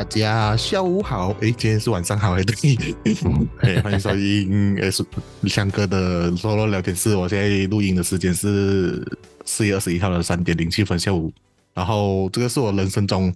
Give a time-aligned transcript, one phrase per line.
[0.00, 2.54] 大家下午好，诶，今天是晚上好，诶，对，
[3.60, 5.04] 诶，欢迎收听诶是
[5.46, 7.14] 香哥的 solo 聊天室。
[7.14, 9.06] 我现在录音的时间是
[9.44, 11.30] 四月二十一号的三点零七分下午，
[11.74, 13.30] 然后这个是我人生中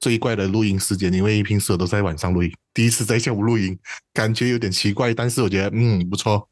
[0.00, 3.78] 最怪的录音时间，因为平时我都在晚上录音，第一次在下午录音，
[4.12, 6.48] 感觉有点奇怪，但是我觉得嗯不错，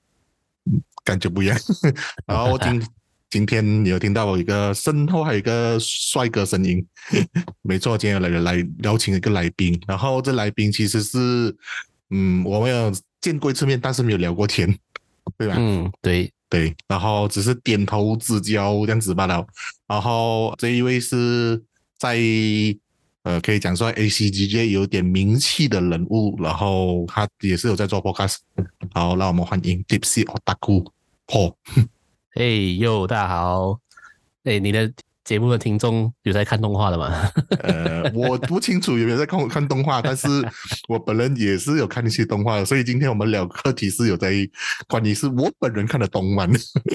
[1.02, 1.58] 感觉不一样。
[2.26, 2.80] 然后我今
[3.30, 6.84] 今天你有听到我一个身后还有一个帅哥声音，
[7.62, 11.54] 没错，今天来来邀请一个来宾，然后这来宾其实是，
[12.10, 14.66] 嗯，我们有见过一次面，但是没有聊过天，
[15.36, 15.56] 对吧？
[15.58, 19.46] 嗯，对对，然后只是点头之交这样子罢了。
[19.86, 21.62] 然后这一位是
[21.98, 22.18] 在
[23.24, 28.36] 呃，可以讲说 A C G J 有点名气的人物，然后他也是有在做 podcast。
[28.94, 30.86] 好，让我们欢迎 Dipsy Otaku
[31.26, 31.54] Paul。
[32.38, 32.44] 哎
[32.78, 33.80] 哟，大家好！
[34.44, 34.88] 哎，你的
[35.24, 37.28] 节目的听众有在看动画的吗？
[37.64, 40.28] 呃，我不清楚有没有在看看动画，但是
[40.88, 44.32] 我本人也是有看一些动画的，所以今天我们聊课题是有在
[44.86, 46.48] 关于是我本人看的动漫。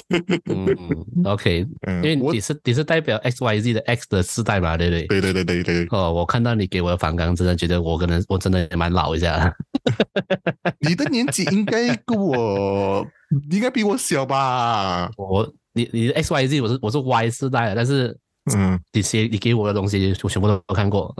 [0.49, 5.08] 嗯，OK，因为你是你是代表 X Y Z 的 X 的世代嘛，对不对？
[5.08, 5.88] 对对对对对。
[5.89, 9.53] 哦，我看到你给我的反纲，真的觉得我可能我真的也蛮老一下。
[10.80, 13.06] 你的年纪应该跟我。
[13.50, 15.09] 应该比我小吧？
[15.17, 18.16] 我你你的 X Y Z 我是我是 Y 世代的，但是
[18.56, 21.11] 嗯，你些你给我的东西我全部都看过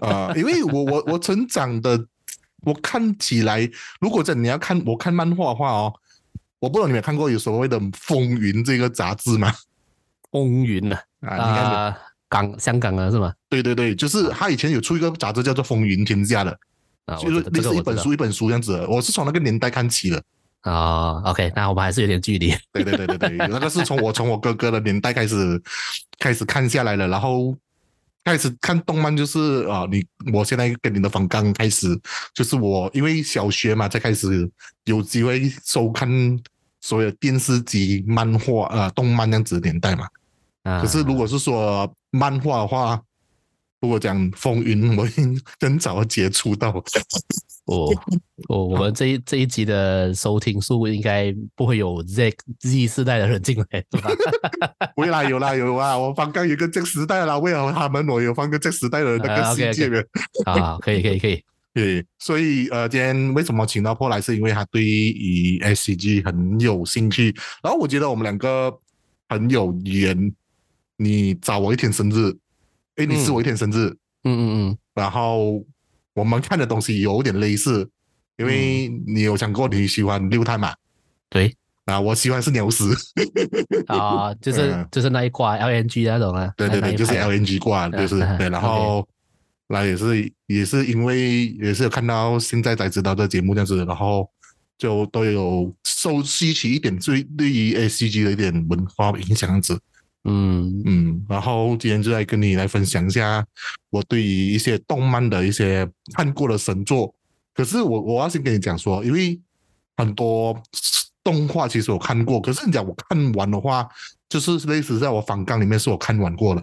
[0.00, 1.96] 啊，因为我我我成长的，
[2.62, 5.94] 我看起来，如果真你要看我看漫画的话哦，
[6.58, 9.52] 我不知道你们看过有所谓的《风云》这个杂志吗？
[10.32, 11.96] 风云啊啊，
[12.28, 13.32] 港香港的是吗？
[13.48, 16.58] 对对对，就是他以前有出一个杂志叫做《风云天下》的，
[17.20, 18.84] 就是类似一本书一本书这样子。
[18.88, 20.22] 我是从那个年代看起的。
[20.62, 22.48] 啊，OK，那我们还是有点距离。
[22.72, 25.62] 对对对对对，那个是从我从我哥哥的年代开始
[26.18, 27.54] 开始看下来了，然后
[28.24, 31.94] 开始看动漫就是啊，你我现在跟你的访刚开始，
[32.32, 34.50] 就是我因为小学嘛，才开始
[34.84, 36.08] 有机会收看
[36.80, 40.08] 所有电视机、漫画啊、动漫这样子的年代嘛。
[40.62, 43.02] 啊，可是如果是说漫画的话。
[43.84, 46.70] 如果讲风云，我已经更早接触到。
[47.66, 47.90] 哦
[48.48, 54.10] 哦，我们这一这一集的收听数应该不会有 Z Z 世代的人进来，是吧？
[54.96, 60.02] 未来有啦有啊，我刚刚有个 Z 时代啦，为了他们，我有放个 Z 时代的那个世界的。
[60.46, 61.42] 啊，可以可以可以。
[61.74, 68.74] 对，所以呃，今天为什么请到破来，是因为他对于 S C G 很有兴趣，然后我觉得我们两个
[69.28, 70.32] 很有缘。
[70.96, 72.34] 你找我一天生日。
[72.96, 73.88] 哎，你是我一天生日，
[74.24, 75.64] 嗯嗯嗯，然后
[76.14, 77.88] 我们看的东西有点类似，
[78.36, 80.74] 因为你有讲过你喜欢六探嘛？
[81.28, 81.54] 对，
[81.86, 82.84] 啊，我喜欢是鸟屎，
[83.88, 88.20] 啊， 就是就是那一挂 LNG 那种啊，对对对，就是 LNG 挂，就是。
[88.38, 89.06] 对，然后
[89.66, 94.30] 那也是也是因为也是有看到现在才知道这节目这样子，然后
[94.78, 99.76] 就都有受吸取一点对对于 ACG 的一点文化影响样子。
[100.24, 103.44] 嗯嗯，然后今天就来跟你来分享一下
[103.90, 107.14] 我对于一些动漫的一些看过的神作。
[107.52, 109.38] 可是我我要先跟你讲说，因为
[109.96, 110.58] 很多
[111.22, 113.86] 动画其实我看过，可是你讲我看完的话，
[114.28, 116.62] 就是类似在我反纲里面是我看完过了。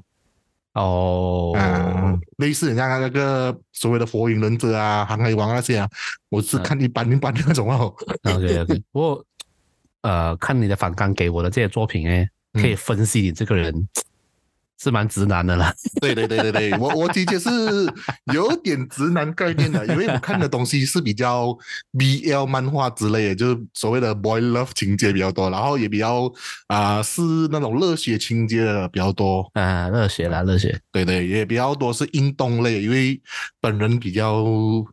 [0.73, 5.87] 哦，啊，类似人家那个所谓的火影忍者啊、航海王那些啊，
[6.29, 7.93] 我是看一般一般的那种哦。
[8.23, 9.25] OK OK，不过
[10.01, 12.27] 呃，看你的反纲给我的这些作品哎。
[12.53, 13.87] 可以分析你这个人
[14.79, 15.71] 是蛮直男的啦。
[16.01, 17.49] 对对对对对，我我的确是
[18.33, 21.55] 有点直男概念的，因为我看的东西是比较
[21.93, 26.31] BL 漫画之类的，就是所谓的 boy love 情节比较多，然后也比较
[26.65, 33.21] 啊是那种热血情节的比较多啊，热血啦热血，对对，也比较多是运动类，因为
[33.59, 34.43] 本人比较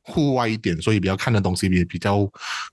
[0.03, 2.31] 户外一点，所以比较看的东西也比较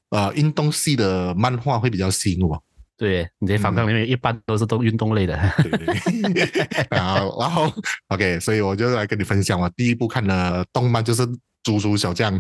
[0.09, 2.61] 啊运动系的漫画会比较吸引我。
[2.97, 5.37] 对，你这反纲里面一般都是都运动类的。
[5.57, 6.85] 对对。
[6.89, 7.69] 然后，然后，
[8.07, 11.27] OK，所以我就来跟你分享我第一部看的动漫就是
[11.61, 12.39] 《猪猪小将》。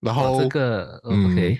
[0.00, 1.58] 然后这个，OK，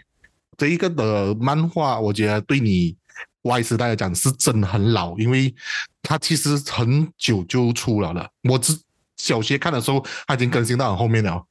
[0.59, 2.94] 这一个的漫画，我觉得对你
[3.41, 5.55] Y 时代来讲是真的很老，因为
[6.03, 8.29] 它其实很久就出了了。
[8.50, 8.79] 我只
[9.17, 11.43] 小学看的时候，它已经更新到很后面了。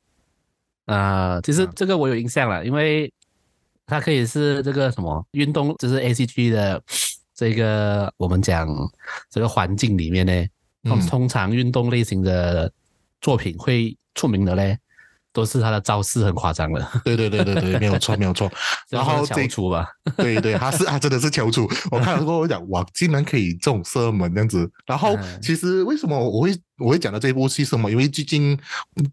[0.86, 3.12] 啊，其实这个我有印象了，因为。
[3.88, 6.82] 它可以是这个什么运动，就是 A C G 的
[7.36, 8.68] 这个我们讲
[9.30, 10.48] 这个环境里面呢，
[10.84, 12.72] 通通常运动类型的
[13.22, 14.78] 作品会出名的嘞，
[15.32, 16.88] 都是他的招式很夸张的。
[17.04, 18.52] 对对对对对，没有错 没有错。
[18.90, 19.88] 然后这出吧，
[20.18, 21.70] 对 对，他是他真的是翘楚。
[21.92, 24.68] 我看了过后我讲，哇，竟然可以这种射门这样子。
[24.88, 27.92] 然后其实为什么我会我会讲到这一部戏什么？
[27.92, 28.58] 因为最近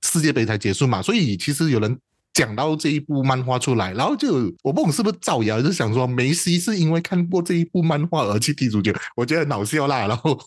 [0.02, 1.98] 世界杯才结束嘛，所以其实有人。
[2.34, 10.06] 讲到这一部漫画出来，然后就我不懂是不是造谣，就想说梅西是因为看过这一部漫画而去踢足球，我觉得恼笑啦。
[10.06, 10.38] 然后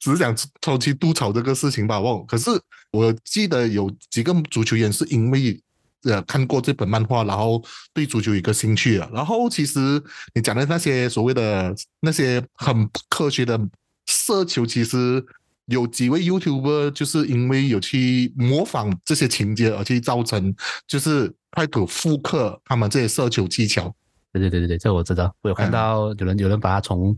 [0.00, 2.00] 只是想超期吐槽这个事情吧。
[2.00, 2.50] 我可是
[2.92, 5.60] 我记得有几个足球员是因为
[6.04, 9.10] 呃看过这本漫画，然后对足球有一个兴趣了。
[9.12, 10.02] 然后其实
[10.34, 13.60] 你讲的那些所谓的那些很科学的
[14.06, 15.24] 射球，其实。
[15.68, 20.54] 有几位 YouTuber 就是因为有去模仿这些情节而去造成，
[20.86, 23.94] 就是开始复刻他们这些射球技巧。
[24.32, 27.16] 对对对对对，这我知道，我有看到有人有人把它重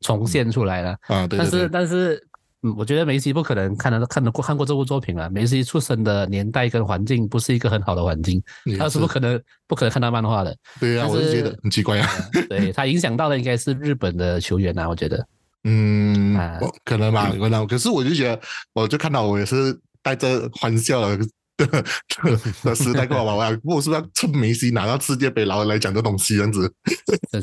[0.00, 1.26] 重现出来了啊。
[1.26, 2.24] 对但是但是，
[2.62, 5.30] 嗯，我觉得梅西不可能看得看得过看过这部作品了。
[5.30, 8.42] 梅西出生的年代跟环境不是一个很好的环境，
[8.78, 10.56] 他是不可能不可能看到漫画的。
[10.80, 12.08] 对啊，我是觉得很奇怪啊。
[12.48, 15.24] 对他影响到的应该是日本的球员啊，我觉得。
[15.64, 16.36] 嗯，
[16.84, 17.66] 可能吧，可能。
[17.66, 18.40] 可是我就觉得，
[18.72, 21.18] 我就看到我也是带着欢笑的
[22.64, 23.34] 的时代过吧。
[23.34, 26.72] 我我是不是要趁梅西拿到世界杯，然后来讲这东西这样子？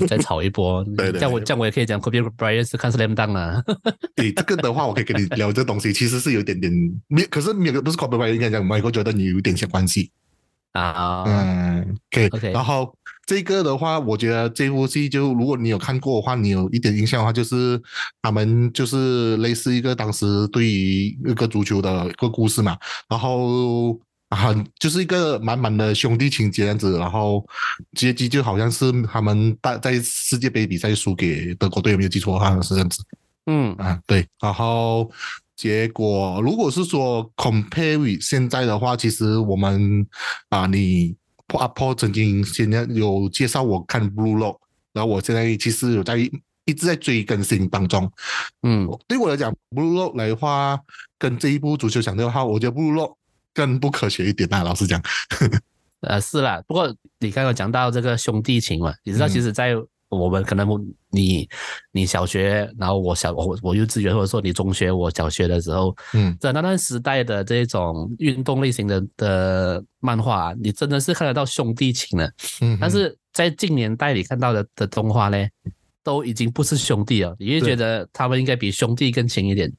[0.08, 0.84] 再炒一波。
[0.98, 1.20] 对对。
[1.20, 3.64] 这样我这样我也可以讲，Kobe Bryant 是看 Slam Dunk 啊。
[4.16, 6.72] 对这个的话，我可以跟你聊这东西，其实是有点点
[7.08, 10.12] 没，可是没有不是 Kobe Bryant 应该讲，Michael 觉得你有点些关系
[10.74, 11.24] 啊。
[11.26, 12.94] 嗯，OK，然后。
[13.30, 17.80] 这个的话，我觉得这部戏就如果你有看过的话，你有一点印象的话，就是
[18.24, 22.76] 他们就是类似一个当时对于一个足球的一个故事嘛，
[23.08, 23.94] 然后
[24.36, 27.46] 很就是一个满满的兄弟情这样子，然后
[27.96, 32.40] 结局就好像是他们大在世界杯比赛输给德国队，有没有记错？
[32.40, 33.04] 好像是这样子。
[33.46, 35.08] 嗯啊对，然后
[35.56, 40.04] 结果如果是说 compare 现在的话，其实我们
[40.50, 41.16] 啊你。
[41.58, 44.58] 阿 Paul 曾经现在有介绍我看 Blue Lock，
[44.94, 48.12] 然后我现在其实有在一直在追更新当中。
[48.62, 50.80] 嗯，对我来讲，Blue Lock 来话
[51.18, 53.16] 跟这一部足球强的话，我觉得 Blue Lock
[53.54, 54.64] 更不科学一点啊。
[54.64, 55.02] 老实讲，
[56.02, 56.62] 呃，是啦。
[56.68, 59.76] 不过你刚刚讲到这个兄弟情嘛，你知道，其实，在
[60.10, 60.68] 我们可能
[61.12, 61.48] 你
[61.92, 72.30] 你小学，然后我小我我幼稚园，或者说你中学，我小学的时候，嗯，在那段时代的这种运动类型的的漫画，你真的是看得到兄弟情了。
[72.62, 75.38] 嗯，但是在近年代里看到的的动画呢，
[76.04, 79.72] 都已经不是兄弟了，你会觉得他们应该比兄弟更亲一点。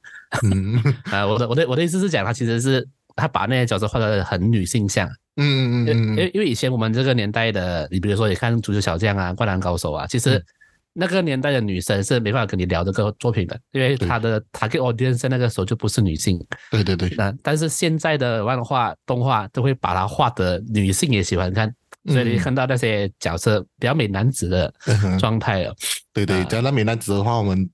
[0.43, 0.81] 嗯，
[1.11, 5.09] 啊，我的我的我的意思是讲，他其实是他把那些角色画的很女性向。
[5.37, 10.43] 嗯嗯嗯，因为因为以前我们这个年代的，你比如说你看足球小将啊、灌篮高手啊，其实
[10.93, 16.37] 那个年代的女生是没办法跟你聊这个作品的，因为她的 target audience 那个时候就不是女性。
[16.69, 17.09] 对对对。
[17.17, 21.73] 那但是现在的漫画动画都会把它画的女性也喜欢看，
[22.07, 24.73] 所以你看到那些角色比较美男子的
[25.19, 25.73] 状态了。
[26.13, 27.69] 对对，讲到美男子的话，我们。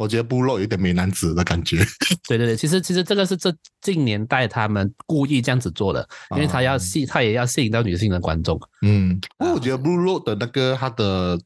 [0.00, 1.76] 我觉得部落有点美男子的感觉。
[2.26, 8.58] 对对对，其实其实这个是这近年代他们故意这样子做的，因为他要吸，他也要吸引到女性的观众。
[8.80, 11.38] 嗯，不过我觉得部落的那个他的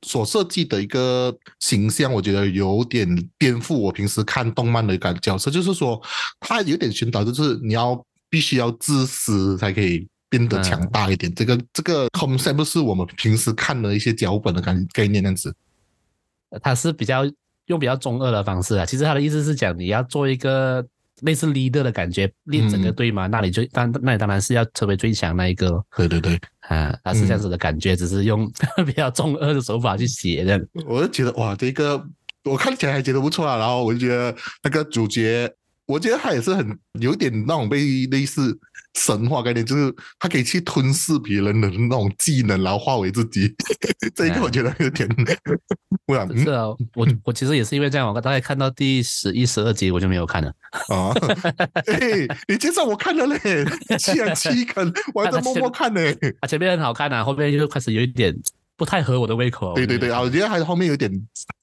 [0.00, 3.06] 所设计的一个形象，我觉得有点
[3.38, 6.00] 颠覆我平时看动漫的一个角色，就是说
[6.40, 11.30] 他有点宣导，就是你要必须要自私才可以变得强大一点。
[11.34, 15.54] 这个这个 concept 是我们平时看的一些脚本的感概念那样子。
[16.62, 17.30] 他是比较。
[17.66, 20.84] 用比较中二的方式啊，其实他的意思是讲你要做一个
[21.22, 25.82] 类似 leader 的感觉，练整个队嘛，那你就当那你当然是要成为最强那一个。
[25.96, 28.50] 对对对，啊，他是这样子的感觉，只是用
[28.84, 30.60] 比较中二的手法去写的。
[30.86, 32.02] 我就觉得哇，这个
[32.44, 35.50] 我看起来还觉得不错啊，然后我就觉得那个主角，
[35.86, 38.58] 我觉得他也是很有点那种被类似。
[38.98, 43.54] 神话概念就是他可以去吞噬别人的那种技能，然后化为自己。
[44.16, 45.06] 这一个我觉得有点，
[46.06, 50.48] 不然是啊，我我其实也是因为这样，我大概看到第十一、十二集我就没有看了。
[50.88, 51.12] 啊，
[51.92, 53.38] 哎，你介绍我看了嘞，
[53.98, 56.00] 七啊七看， 我还在默默看呢。
[56.40, 58.34] 啊，前面很好看啊，后面就开始有一点
[58.78, 59.74] 不太合我的胃口。
[59.74, 61.12] 对对对啊，我觉得还是后面有点，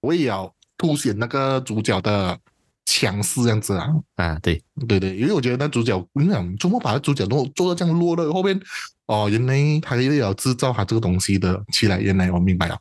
[0.02, 2.38] 我也要凸显那个主角的。
[2.86, 8.32] 强势这样子啊啊对对对，因为我觉得那主角，你想怎么把那主角都做到这样弱了？
[8.32, 8.60] 后面
[9.06, 12.78] 哦，原来他又要制造他这个东西的起来，原来我明白了。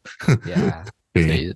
[1.13, 1.55] 对，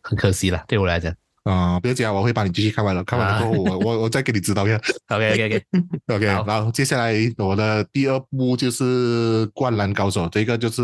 [0.00, 4.76] 很可惜了，对我来讲啊， 不要紧啊，我会帮你继续看完了，看完了之后我 我我再给你指导一下。
[5.08, 10.82] OK OK OK OK，然后接下来我的第二部就是《灌篮高手》，这个就是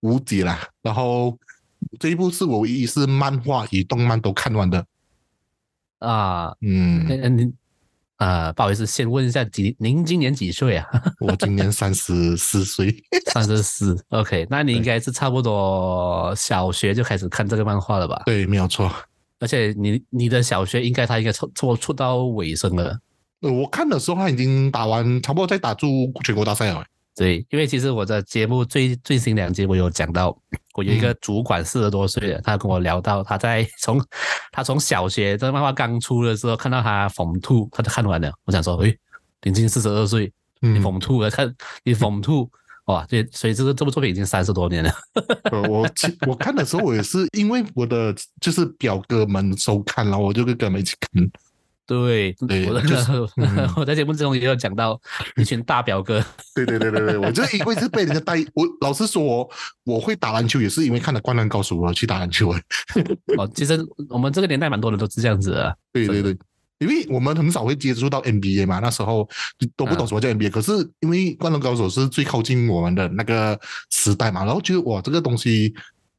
[0.00, 0.58] 无敌了。
[0.82, 1.36] 然后
[1.98, 4.84] 这一部是我唯一是漫画与动漫都看完的。
[5.98, 7.52] 啊，嗯，你
[8.18, 10.86] 呃，不好意思，先问一下几您今年几岁啊？
[11.20, 12.94] 我今年三十四岁，
[13.32, 14.02] 三十四。
[14.08, 18.22] OK，那你应该是差不多小学就开始看这个漫画了吧？
[18.24, 18.90] 对，没有错。
[19.38, 22.98] 而且你你的小学应该他应该出出出到尾声了。
[23.42, 26.82] 呃，我看的时候他已经打完，差不多在打住全国大赛了。
[27.14, 30.34] 对，因为其实我的节目最最新两集我有讲到，
[30.76, 33.98] 我有一个主管四十多岁的，他跟我聊到他在 从
[34.52, 38.30] 他从小学这个漫画刚出的时候看到他讽兔，他就看完了。
[38.44, 38.96] 我想说，诶，
[39.42, 40.30] 林静四十二岁，
[40.60, 41.50] 你讽兔了，看
[41.82, 42.50] 你讽兔，
[42.86, 44.92] 哇，这所以这个这部作品已经三十多年了。
[45.68, 45.88] 我
[46.28, 51.30] 我看的时候，我也是因为我的就是表哥们收看了，我就跟哥们一起看。
[51.86, 53.30] 对，我的
[53.76, 55.00] 我在节目之中也有讲到
[55.36, 56.20] 一群大表哥。
[56.52, 59.48] 对对对对对，我就因为是被人家带，我老实说，
[59.84, 62.52] 我会打篮球也是因为看了《灌篮高手》而去打篮球。
[63.38, 63.78] 哦，其实
[64.08, 65.78] 我们这个年代蛮多人都是这样子的。
[65.92, 66.36] 对对对，
[66.78, 69.28] 因为我们很少会接触到 NBA 嘛，那时候
[69.76, 70.50] 都不懂什么叫 NBA。
[70.50, 73.56] 可是因为《灌篮高手》是最靠近我们的那个
[73.90, 75.72] 时代嘛，然后觉得哇，这个东西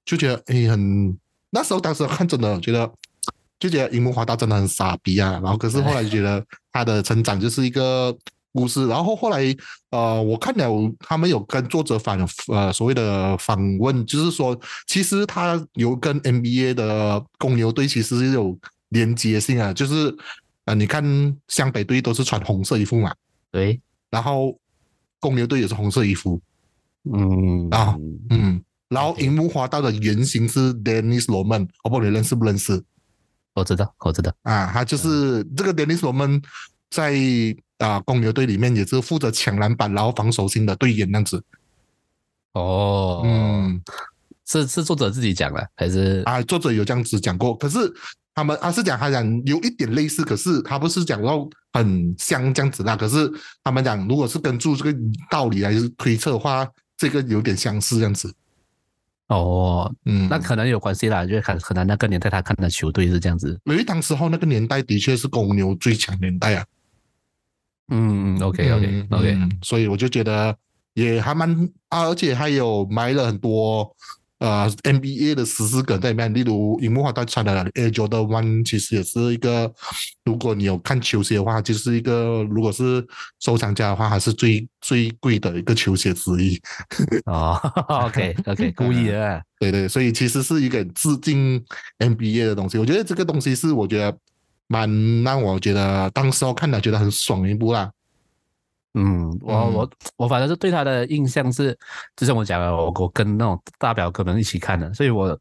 [0.05, 1.17] 就觉得哎很，
[1.49, 2.89] 那时候当时看真的觉得。
[3.59, 8.15] 就觉得樱木花道真的很傻逼啊，然后可是后来就觉得他的成长就是一个
[8.53, 9.55] 故事，然后后来
[9.91, 18.57] 呃，我看了他们有跟作者反呃所谓的访问，就是说其实他有跟 NBA 的公牛队其实是有
[18.89, 20.15] 连接性啊，就是
[20.65, 21.03] 呃你看
[21.47, 23.13] 湘北队都是穿红色衣服嘛，
[23.51, 24.57] 对，然后
[25.19, 26.39] 公牛队也是红色衣服，
[27.11, 27.69] 嗯。
[27.71, 27.95] 啊
[28.29, 32.83] 嗯，然后樱木花道的原型是 Dennis Rodman，我不知道你认识不认识。
[33.57, 36.43] 我知道，我知道啊，他就是这个 Dennis Rodman
[36.91, 37.15] 在
[37.79, 41.43] 啊公牛队里面也是负责抢篮板，然后防守型的队员那样子。
[42.53, 43.81] 哦，嗯，
[44.45, 46.39] 是是作者自己讲的还是啊？
[46.43, 47.91] 作者有这样子讲过，可是
[48.35, 52.95] 他们他是讲他讲有一点类似，可是他不是讲到很像这样子啦。
[52.95, 53.27] 可是
[53.63, 54.95] 他们讲，如果是根据这个
[55.31, 58.31] 道理来推测的话，这个有点相似这样子。
[59.27, 63.59] 哦，嗯，那可能有关系啦，就可可能那个年代他看的球队是这样子。
[63.65, 66.65] 因为当时候那个年代的确是公牛最强年代啊。
[67.89, 70.55] 嗯嗯，OK OK OK，所以我就觉得
[70.93, 71.49] 也还蛮
[71.89, 73.95] 啊，而且还有埋了很多。
[74.39, 79.73] 呃，NBA 的十四梗在里面，例如樱木花道穿的 Air Jordan One，其实也是一个，
[80.25, 83.03] 如果你有看球鞋的话，就是一个，如果是
[83.39, 86.61] 收藏家的话，还是最最贵的一个球鞋之一。
[87.25, 87.59] 哦，
[88.05, 91.59] OK OK， 故意的，对对，所以其实是一个致敬
[91.97, 92.77] NBA 的东西。
[92.77, 94.15] 我觉得这个东西是我觉得
[94.67, 94.87] 蛮
[95.23, 97.89] 让我觉得当时候看了觉得很爽一部啦。
[98.93, 101.77] 嗯，我我我反正是对他的印象是，
[102.15, 105.37] 就像我讲的，我我跟那种大表哥们一起看的，所以我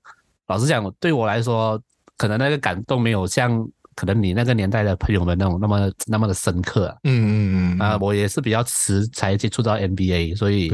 [0.49, 1.81] 老实讲，对我来说，
[2.19, 6.95] 可能那个感动没有像可能你那个年代的朋友们那种那么那么的深刻。
[7.05, 10.71] 嗯嗯嗯啊，我也是比较迟才接触到 NBA，所以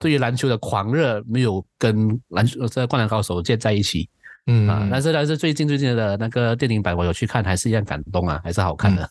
[0.00, 4.08] 对于篮球的狂热没有跟篮球这灌篮高手建在一起。
[4.46, 9.08] 嗯啊，但是但是最近最近的那个电影版我有去看，还是一样感动啊，还是好看的。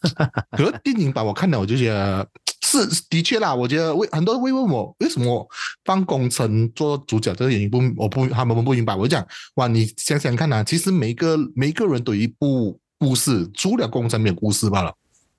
[0.52, 2.28] 可是电影版我看了，我就觉得。
[2.74, 5.48] 是的确啦，我觉得为很多人会问我为什么
[5.86, 8.96] 放工程做主角这个原因不，我不他们不明白。
[8.96, 9.24] 我讲
[9.56, 14.92] 哇，你想想看呐，其实每个每个人都有一部故事，除了工程没有故事罢了。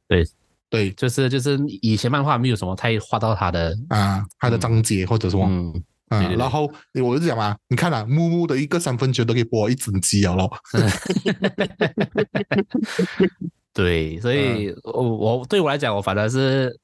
[0.07, 0.25] 对
[0.71, 6.71] 对，就是就是以前漫画没有什么太画到他的啊，他的章节或者什么，嗯嗯，然后
[7.03, 10.57] 我就讲嘛，你看啊，木木的一个三分球都可以播一整集了咯。
[13.75, 16.79] 对，所以我我对我来讲，我反而是。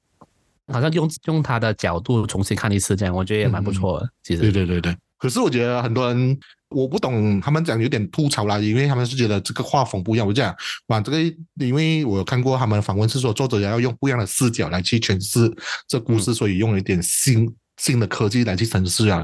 [0.71, 4.09] 好像用用他的角度重新看一次，这样我觉得也蛮不错的。
[4.23, 4.95] 其实，对对对对。
[5.17, 10.25] 可是我觉得很多人我不懂，他们讲有点吐槽啦，因为他们是觉得这个画风不一样。
[10.25, 10.55] 我讲
[10.87, 11.21] 哇，这个
[11.59, 15.53] 因为我有看过他们访问，是说作者也要用不一样的视角来去诠释
[15.87, 17.47] 这故事，所以用了一点新
[17.77, 19.23] 新的科技来去诠释啊。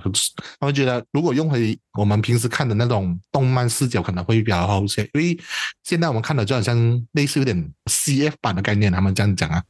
[0.59, 5.01] 他们觉得如果用回我们平时看的那种动漫视角，可能会比较好一些。
[5.13, 5.35] 因为
[5.83, 6.77] 现在我们看的就好像
[7.13, 9.63] 类似有点 CF 版的概念，他们这样讲啊。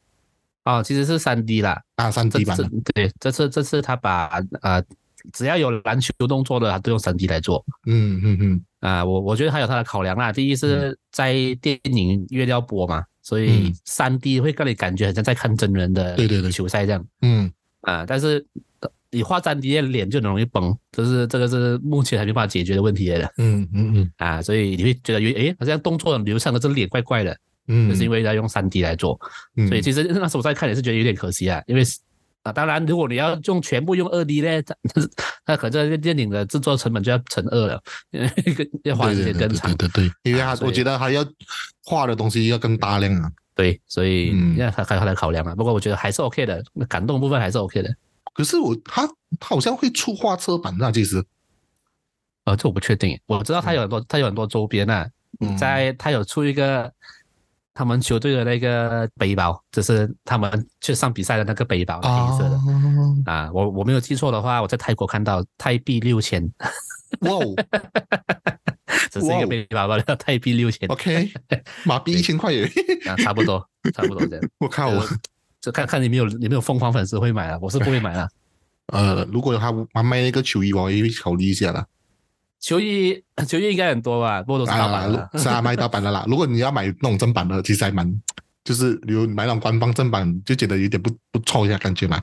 [0.67, 2.57] 哦，其实是三 D 啦，啊，三 D 版。
[2.93, 4.83] 对，这次这次他把呃，
[5.31, 7.63] 只要有篮球动作的，他都用三 D 来做。
[7.85, 8.61] 嗯嗯嗯。
[8.81, 10.33] 啊，我我觉得他有他的考量啦。
[10.33, 17.05] 第一是在电影院要播嘛，所以三 D 会让你感觉好像在看真人的对对对球赛这样。
[17.21, 17.49] 嗯。
[17.81, 18.45] 啊，但是
[19.09, 23.33] 你画三 D 的脸就很容易崩，就是这个是目前还没办法解决的问题来的。
[23.37, 24.11] 嗯嗯嗯。
[24.17, 27.35] 啊，所以你会觉得有诶，好像动作很流畅的这脸怪怪的。
[27.67, 29.19] 嗯，就是因为要用三 D 来做，
[29.67, 31.83] 所以其实那时候我在看也是觉得有点可惜啊，因为
[32.43, 34.61] 啊，当然如果你要用全部用二 D 呢，
[35.45, 37.81] 那可这个电影的制作成本就要乘二了，
[38.11, 38.31] 因为
[38.83, 39.75] 要花时间更长。
[39.75, 41.25] 对对对，因为他我觉得还要
[41.83, 43.31] 画的东西要更大量啊。
[43.53, 45.55] 对，所以嗯要他他来考量啊。
[45.55, 47.93] 不过我觉得还是 OK 的，那感动部分还是 OK 的。
[48.33, 49.05] 可是我他
[49.39, 51.21] 他好像会出画册版的，其实
[52.45, 55.09] 呃，这我不确定，我知道他有很多，他有很多周边啊，
[55.39, 56.93] 嗯在他有出一个
[57.77, 62.59] 他们球队的那个背包，就是他们去上比赛的那个背包，黑色的。
[63.31, 66.41] 啊，我我没有记错的话，我在泰国看到泰币六千，
[67.19, 67.55] 哇哦
[69.13, 71.31] 只是一个背包罢了，泰币六千，OK，
[71.85, 72.67] 马币一千块耶！
[73.05, 74.49] 啊，差不多，差不多这样。
[74.57, 75.07] 我靠，我
[75.61, 78.27] 就看看你没有有没有疯狂粉丝会买了，我是不会买了。
[78.87, 81.87] 呃，如果他他卖那个球衣，我也会考虑一下的。
[82.59, 85.19] 球衣 球衣应该很多吧，不过都是盗版的。
[85.19, 86.25] 啊，是啊，卖盗版的啦。
[86.29, 88.11] 如果你要买那种正版的，其实还蛮，
[88.63, 92.21] 就是比如买那种官方正版，就觉得有点不不错一下感觉嘛。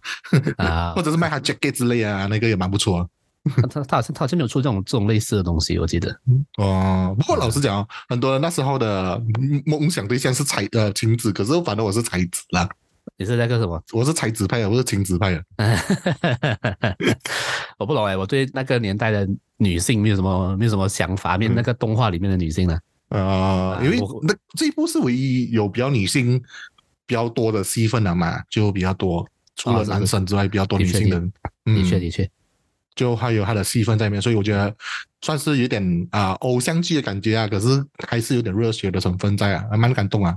[0.56, 3.06] 啊 或，者是卖他 jacket 之类啊，那个也蛮不错啊。
[3.56, 6.10] 他 他他好像他好像没有出这种这种类似的东西，我记得。
[6.56, 9.20] 哦，不过老实讲哦，很多人那时候的
[9.66, 12.66] 梦想对象是才呃晴子，可是反正我是才子啦，
[13.16, 13.82] 你是那个什么？
[13.92, 15.44] 我是才子派的，我是情子派的。
[17.78, 22.78] 我不懂哎，我对那个年代的女性没有什么没有什么想法，面那个动画里面的女性呢？
[23.10, 26.42] 呃，因为那这一部是唯一有比较女性
[27.06, 29.24] 比较多的戏份了嘛，就比较多，
[29.56, 31.18] 除了男生之外比较多女性的，
[31.66, 32.28] 嗯，的确的确，
[32.96, 34.74] 就还有他的戏份在里面，所以我觉得
[35.20, 40.36] 算是有点啊、偶像剧的感觉啊，可是还是有点热血的成分在啊，还蛮感动啊。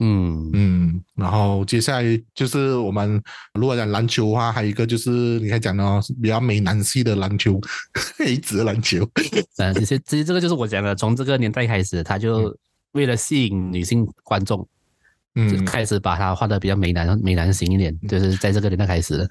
[0.00, 3.20] 嗯嗯，然后接下来就是我们
[3.54, 7.60] 如果讲篮球的话，还有一个就是你看讲的哦，比较美男系的篮球，
[8.16, 9.04] 黑子篮球。
[9.56, 12.56] 嗯，其实其实这个就是我讲的，从这个年代开始，他就
[12.92, 14.66] 为了吸引女性观众，就
[15.34, 19.28] 嗯，开始把它画的比较美男美男型一点，就是在这个年代开始的。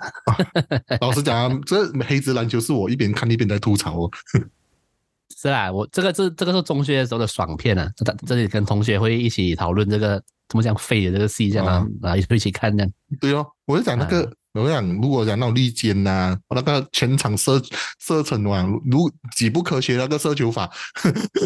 [1.00, 4.12] 老实讲啊，这黑子篮球是我一边看一边在吐槽哦。
[5.40, 12.92] 是啦，我这个这这个是中学的时候的爽片啊，这这里跟同学会一起讨论这个怎么讲废的这个戏这样啊，啊一起看这样。
[13.20, 17.62] 对哦，我就讲那个，我讲如果讲那种利剑呐、那个全场射
[18.00, 20.70] 射程啊，如几不科学那个射球法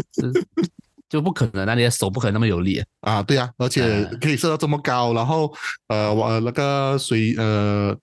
[1.09, 2.85] 就不可能，那你的手不可能那么有力、啊。
[3.01, 5.53] 啊，对啊，而且呃可以射到这么高，然后
[5.87, 7.97] 呃，我那个水呃。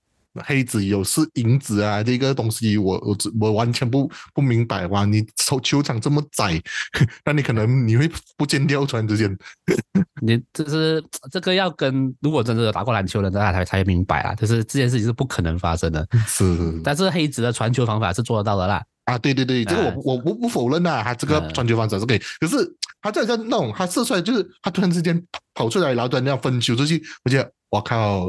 [0.45, 5.05] 黑子有是银子啊，这个东西我我只我完全不不明白哇！
[5.05, 6.61] 你球球场这么窄，
[7.25, 9.37] 那你可能你会不见掉突然之间。
[10.23, 16.07] 你就是这个要跟如果真的有打过篮球的，大家才才明白啊，就是这件事情是不可能发生的。
[16.27, 18.85] 是但是黑子的传球方法是做得到的啦。
[19.09, 21.55] 啊，对对对，这个我我不不否认啊，他这个嗯。
[21.55, 22.57] 传球方式是可以，可是
[23.01, 25.21] 他这像那种他射出来就是他突然之间
[25.55, 28.29] 跑出来，然后突然这样分球出去，我觉得我靠，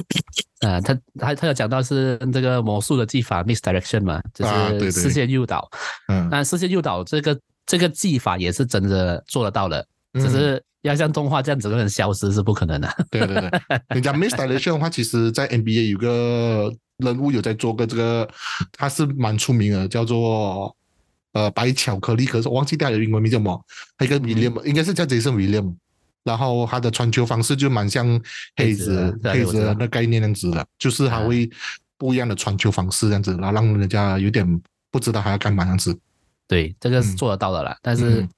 [0.60, 5.66] 啊，他他他有讲到是这个魔术的技法 misdirection 嘛，就是视线诱导。
[6.08, 9.80] 嗯，那视线诱导这个这个技法也是真的做得到的，
[10.14, 12.88] 只嗯是要像动画这样整个人消失是不可能的。
[13.10, 13.50] 对对对，
[13.88, 18.28] 人家 misdirection 的话，其实在 NBA 有个人物有在做个这个，
[18.72, 20.74] 他是蛮出名的，叫做
[21.32, 23.64] 呃白巧克力，可是我忘记他的英文名叫什么，
[23.98, 25.74] 他一个 William、应该是叫 Jason William，
[26.24, 28.06] 然后他的传球方式就蛮像
[28.56, 31.50] 黑黑子黑子那概念那样子的，就是他啊会
[31.96, 35.98] 不一样的传球方式这样子，然后让人家有点不知道他要干嘛这样子。
[36.46, 38.28] 对，这个是嗯做得到的啦，但是嗯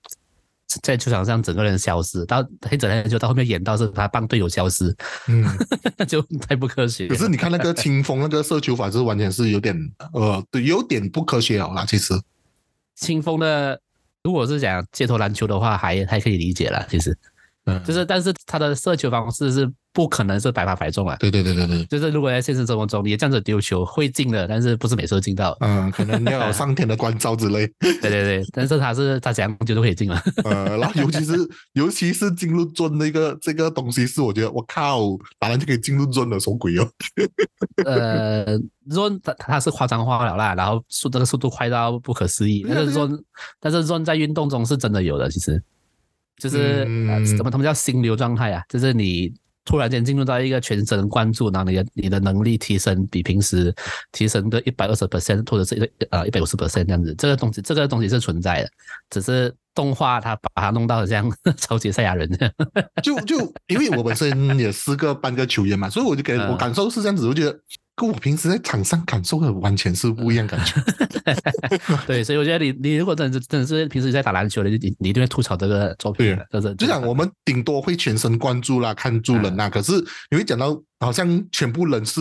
[0.82, 4.94] 在球场上整个人消失，到黑子篮球到后面演到是他帮队友消失，
[5.28, 5.44] 嗯，
[6.08, 7.08] 就太不科学。
[7.08, 9.76] 可是你看那个清风那个射球法，是完全是有点
[10.12, 12.14] 呃，对，有点不科学了啦，其实。
[12.94, 13.80] 清风的，
[14.22, 16.86] 如果是讲街头篮球的话，还还可以理解了。
[16.90, 17.16] 其实
[17.64, 21.14] 嗯，就是，但是他的射球方式是不可能是百发百中啊。
[21.20, 25.56] 对对对对对，就是如果在现实生活中，你这样子丢球会进的，但是不是每次都进到。
[25.60, 30.20] 嗯，可能要有 上天的关照之类，对对对，但是他是他怎样丢都可以进了。
[30.44, 31.36] 呃，然后尤其是
[31.74, 35.00] 尤其是进入尊那个这个东西，是我觉得我靠，
[35.38, 36.88] 打篮就可以进入尊的，什么鬼哦？
[37.84, 42.64] 呃，Zone 他他是夸张化了啦，然后速这个速度快到不可思议。
[42.68, 43.22] 但是对啊对啊 Zone
[43.60, 45.62] 但是 Zone 在运动中是真的有的，其实
[46.42, 49.32] 就是、嗯呃怎么他们叫心流状态啊，就是你
[49.64, 53.72] 突然间进入到一个全神贯注，然后你的你的能力提升比平时
[54.10, 58.68] 提升个一百二十 percent 或者是一呃一百五十 percent 这样子，这个东西这个东西是存在的，
[59.08, 62.28] 只是动画他把它弄到这样 超级赛亚人。
[63.02, 63.36] 就就
[63.68, 67.58] 因为我本身也是个半个球员嘛， 所以我就给嗯我感受是这样子，我觉得
[67.94, 70.74] 跟我平时在场上感受的完全是不一样感觉。
[72.06, 79.92] 对，所以我觉得你你如果真的是真的是平时在打篮球的，你你一定会吐槽这个作品的，就是就讲我们顶多会全神贯注啦，看住人啦，可是
[80.30, 82.20] 你会讲到好像全部人是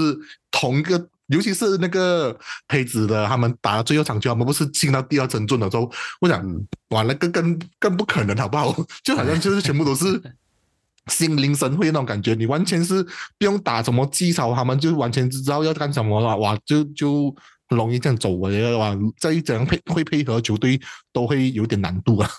[0.52, 1.08] 同一个。
[1.32, 5.90] 尤其是那个黑子的，他们打到最后场球，他们不是进到第二层阵的时候，
[6.20, 8.76] 我想，嗯哇，那个更更不可能，好不好？
[9.04, 10.22] 就好像就是全部都是
[11.08, 13.02] 心领神会那种感觉，你完全是
[13.38, 17.34] 不用打什么技巧，他们就完全知道要干什么了，哇，就就
[17.68, 20.80] 很容易这样走，我觉得哇，再怎样配会配合球队
[21.14, 22.30] 都会有点难度啊。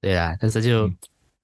[0.00, 0.90] 对啊，但是就，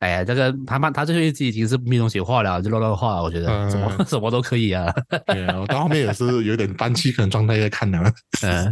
[0.00, 3.70] 哎呀，这个他们他最后一集已经是没东西画了，就乱乱画，我觉得。
[3.70, 4.92] 什么 什么都可以啊。
[5.26, 7.98] 对啊，我到后面也是有点放弃可能状态在看的。
[8.42, 8.70] 嗯，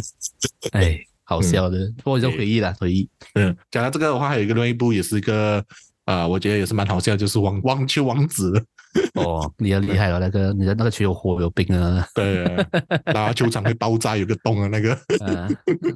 [0.72, 3.08] 哎，好笑的，不过就回忆了，回忆。
[3.34, 5.64] 嗯，讲到这个的话，还有一个另一部也是一个。
[6.06, 8.64] 啊，我觉得也是蛮好笑，就是网网球王子。
[9.12, 12.46] 哦，你很厉害哦， 那个你的那个球有火有冰啊，对。
[12.46, 12.66] 啊，
[13.04, 14.98] 然后球场会爆炸有个洞啊，那个，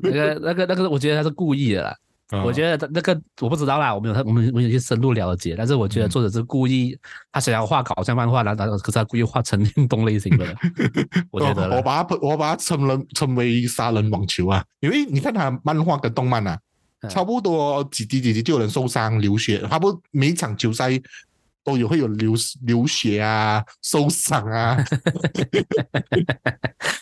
[0.03, 1.97] 那个那个那个，我觉得他是故意的啦，
[2.45, 6.97] 我觉得那个我不知道啦，我没有他我们我有去深入了解，但是我觉得作者是故意，
[7.31, 10.57] 他想要画搞笑漫画，然后可是他故意画成运动类型的，
[11.31, 16.59] 我觉得，我把它我把它称了称为杀人网球啊，因为你看他漫画跟动漫啊。
[17.11, 20.89] 差不多几滴几滴就有人受伤流血，他不每场球赛
[21.65, 22.33] 都有会有流
[22.65, 24.77] 流血啊、受伤啊，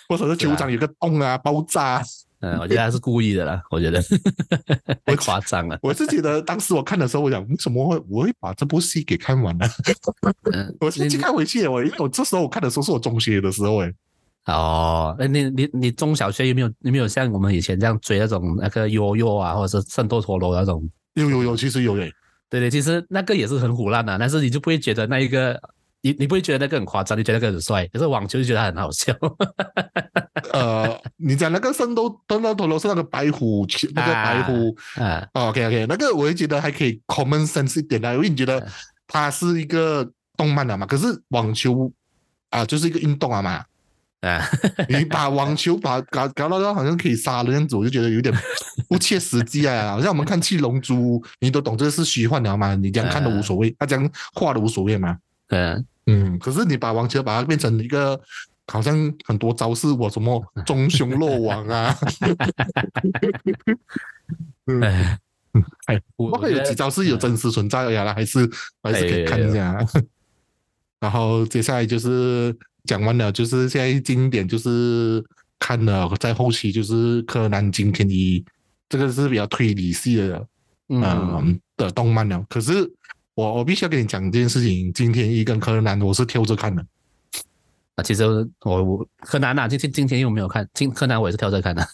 [0.08, 2.02] 或者是球场有个洞啊、爆炸。
[2.40, 4.02] 嗯，我觉得他是故意的啦，我觉得
[5.04, 5.78] 太夸张了。
[5.82, 9.66] 我是觉得当时我看的时候，我想为什么会我会把这部戏给看完呢？
[10.80, 13.92] 我先去看回去，我因为我这时候我看的时候是我中学的时候，哎。
[14.46, 20.82] 哦，那你你你中小学有没有有没有像我们以前这样追那种那个悠悠啊，或者是圣斗陀螺那种？
[21.14, 22.10] 有有有，其实有诶。
[22.48, 25.60] 对对，其实那个也是很虎烂的，但是你就不会觉得那一个，
[26.00, 27.86] 你你不会觉得那个很夸张，你觉得那个很帅。
[27.92, 29.14] 可是网球就觉得很好笑。
[30.52, 35.26] 呃，你讲那个圣斗圣斗陀螺是那个白虎，那个白虎啊。
[35.32, 38.66] OK OK，那个我也觉得还可以 common sense 一点的，因为你觉得
[39.06, 41.92] 它是一个动漫的嘛，可是网球
[42.50, 43.64] 啊就是一个运动啊嘛。
[44.20, 44.46] 啊，
[44.90, 48.34] 你把网球把搞搞到好像可以杀人样子，我就觉得有点
[48.86, 49.92] 不切实际啊！
[49.92, 52.74] 好像我们看《七龙珠》，你都懂这是虚幻的嘛？
[52.74, 55.16] 你这样看都无所谓，他这样画都无所谓嘛？
[55.48, 56.38] 嗯嗯。
[56.38, 58.20] 可是你把网球把它变成一个
[58.70, 61.96] 好像很多招式，我什么中凶落网啊？
[64.66, 64.82] 嗯，
[65.86, 68.14] 哎，不会有几招是有真实存在的呀？
[68.14, 68.48] 还是
[68.82, 69.78] 还是可以看一下。
[71.00, 72.56] 然后接下来就是。
[72.86, 75.22] 讲完了，就是现在经典，就是
[75.58, 78.42] 看了在后期，就是柯南金田一，
[78.88, 80.46] 这个是比较推理系的，
[80.88, 82.42] 嗯的动漫了。
[82.48, 82.90] 可是
[83.34, 86.82] 我我必须要跟你讲一件事情，金田一跟柯南我是挑着看的。
[88.00, 88.24] 啊，其实
[88.64, 91.86] 我我柯南啊，今天金田一我没有看，今柯南我也是挑着看的。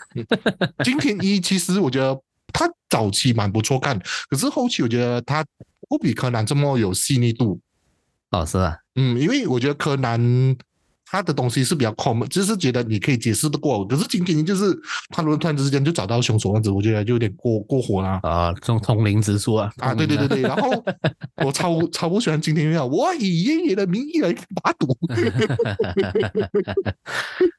[0.84, 2.18] 金田一其实我觉得
[2.52, 3.98] 他早期蛮不错看，
[4.30, 5.44] 可是后期我觉得他
[5.88, 7.60] 不比柯南这么有细腻度。
[8.30, 10.56] 哦，是啊，嗯，因为我觉得柯南。
[11.08, 13.86] 他的东西是比较 common，就是觉得你可以解释得过。
[13.86, 14.76] 可是今天就是
[15.10, 18.18] 他突然之间就找到凶手样子，我觉得就有点过过火了。
[18.24, 19.70] 啊，这种通灵之术啊！
[19.78, 20.42] 啊，对对对对。
[20.42, 20.84] 然后
[21.46, 24.96] 我超超不喜欢今天月，我以爷爷的名义来打赌。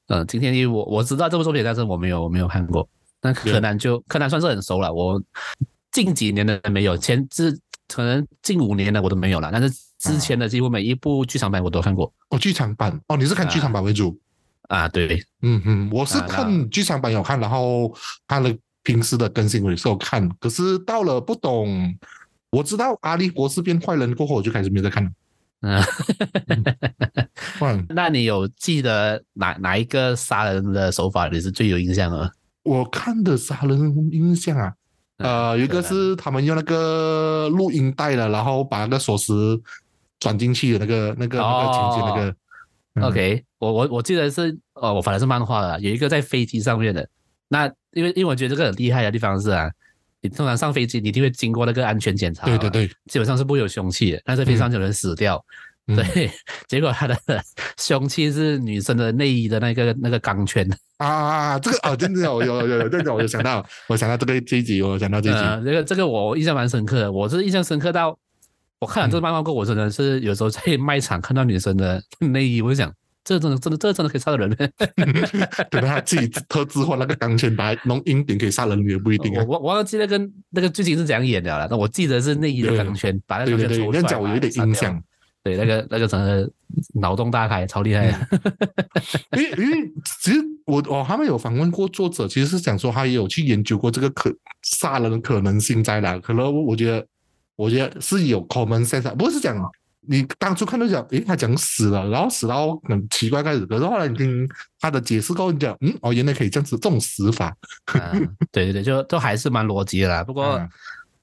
[0.10, 2.88] 嗯，今天一我我知道这部作品，但是我没有我没有看过。
[3.22, 5.22] 那柯南就柯南算是很熟了，我
[5.92, 9.74] 近几年的没有，前之可能近五年的我都没有了，但是。
[10.00, 14.16] 之前的几乎每一部剧场版我都看过哦，剧场版哦，你是看剧场版为主
[14.70, 14.88] 啊？
[14.88, 17.92] 对，嗯嗯，我是看剧场版有看，然后
[18.28, 21.98] 看了平时的更新我也是有看，可是到了不懂，
[22.52, 25.10] 我知道阿笠博士变坏人过后，我就开始没再看了。
[25.62, 25.84] 嗯，
[27.90, 32.32] 那你有记得哪哪一个杀人的手法你是最有印象的？
[32.62, 34.76] 我看的杀人印象啊。
[35.18, 39.60] 呃，有一个是他们用那个录音带的，然后把那个锁匙
[40.20, 42.36] 转进去的那个、那个、那个情节，那个。
[43.08, 47.08] OK，我我我记得是，哦，我反正是漫画的，有一个在飞机上面的。
[47.48, 49.70] 那因为因为我觉得这个很厉害的地方是啊，
[50.20, 55.44] 你通常上飞机你一定会经过那个安全检查，对对对，基本上是不会有凶器的，但是飞机上有人死掉。
[55.96, 56.30] 对，
[56.68, 57.18] 结果他的
[57.80, 68.18] 凶器是女生的内衣的那个那个钢圈啊，这个啊，真的有有有有这个，我就想到，我想到这个这一集，我想到这一集，这个这个我印象蛮深刻的，我是印象深刻到
[68.80, 72.92] 我看了这个漫画过，我真的是有时候在卖场看到女生的内衣，我就想，
[73.24, 74.50] 这真的真的这真的可以杀人？
[75.72, 79.46] 等他自己特制化那个钢圈，把弄硬点可以杀人也不一定啊。
[79.48, 80.20] 我我忘记那个
[80.50, 85.02] 那个剧情是怎样演的了，那我记得是内衣的钢圈，把那个钢圈抽出来，讲我有点印象。
[85.48, 86.50] 对，那个那个真的
[86.94, 88.08] 脑洞大开，超厉害。
[89.38, 94.30] 因为因为其实我哦他们有访问过作者，其实是讲说他也有去研究过这个可
[94.64, 96.20] 杀人的可能性在哪。
[96.20, 97.08] 可能我觉得
[97.56, 99.58] 我觉得是有 common sense，不是讲
[100.02, 104.46] 你当初看到讲，诶，他讲死了，然后死到很奇怪开始，可是后来你听
[104.82, 107.56] 他的解释后，你讲，嗯，哦，原来可以这样子这种死法。
[108.52, 110.24] 对对对，就都还是蛮逻辑的啦。
[110.24, 110.62] 不过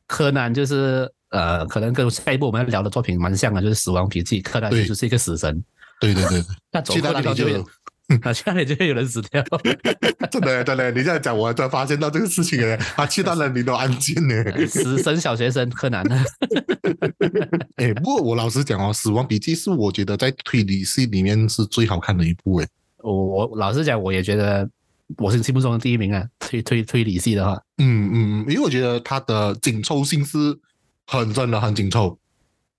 [0.07, 1.13] 柯南就是。
[1.35, 5.63] 呃，可能跟下一步我们要聊的作品蛮像的，就是《死亡笔记》，柯南对就是一个死神，
[6.01, 7.47] 对对对， 那走去到那里就
[8.23, 9.43] 啊，去那里就会有人死掉。
[10.31, 14.67] 真的真的，你这样讲，我才发现到这个事情哎， 他去到那里都安静呢。
[14.67, 16.05] 死神小学生柯南，
[17.77, 22.69] 哎，不过我老实讲哦，《死亡笔记》是我觉得在推理系里面是最好看的一部哎。
[22.99, 24.69] 我我老实讲，我也觉得
[25.17, 26.23] 我是心目中的第一名啊。
[26.39, 30.55] 推推推理系的话，嗯嗯，因为我觉得它的紧凑性是
[31.07, 32.19] 很真的很紧凑。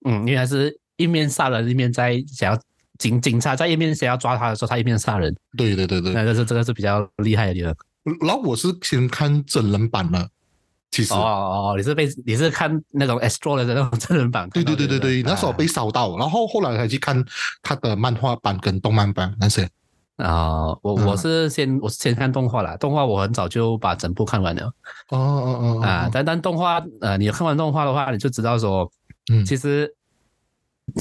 [0.06, 2.60] 嗯，因为他是一面杀人，一面在想要
[3.00, 6.14] 警警察在一面想要抓他的时候，他一面杀人，对对对对。
[6.14, 7.76] 那这是这个是比较厉害的地方。
[8.22, 10.30] 然后我是先看真人版的，
[10.92, 14.64] 其实哦哦哦，你是被你是看那种 Astro 的那种真人版对？
[14.64, 17.26] 对对对对，那时候被烧到，然后后来才去看
[17.64, 19.68] 他的漫画版跟动漫版那些。
[20.18, 24.66] 啊、我嗯我是先我是先看动画啦，动画我很早就把整部看完了
[25.10, 28.90] 哦哦哦啊，但但动画呃，你看完动画的话，你就知道说，
[29.30, 29.94] 嗯其实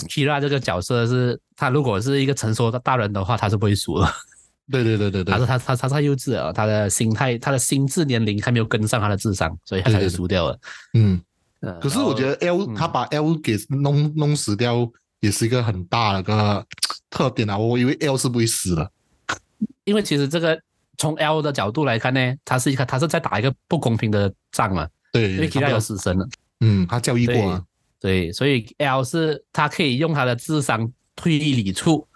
[0.09, 4.09] Kira 这个角色是他如果是一个成熟的大人的话，他是不会输的，
[4.73, 10.59] 对对对对对他说他他他太幼稚了，他的心态他的心智年龄还没有跟上他的智商，所以他才会对对对输掉了。
[10.95, 11.21] 嗯。
[11.61, 14.87] 呃可是我觉得 L 嗯他把 L 给弄弄死掉，
[15.21, 16.67] 也是一个很大的个
[17.09, 17.57] 特点啊。
[17.57, 18.91] 我以为 L 是不会死的。
[19.85, 20.61] 因为其实这个
[20.99, 26.27] 从 L 的角度来看呢，他是一个他是在打一个不公平的仗嘛，对，因为 Kira 他有死神了。
[26.61, 27.63] 嗯，他教育过啊。
[28.01, 32.07] 对，所以 L 是他可以用他的智商推理出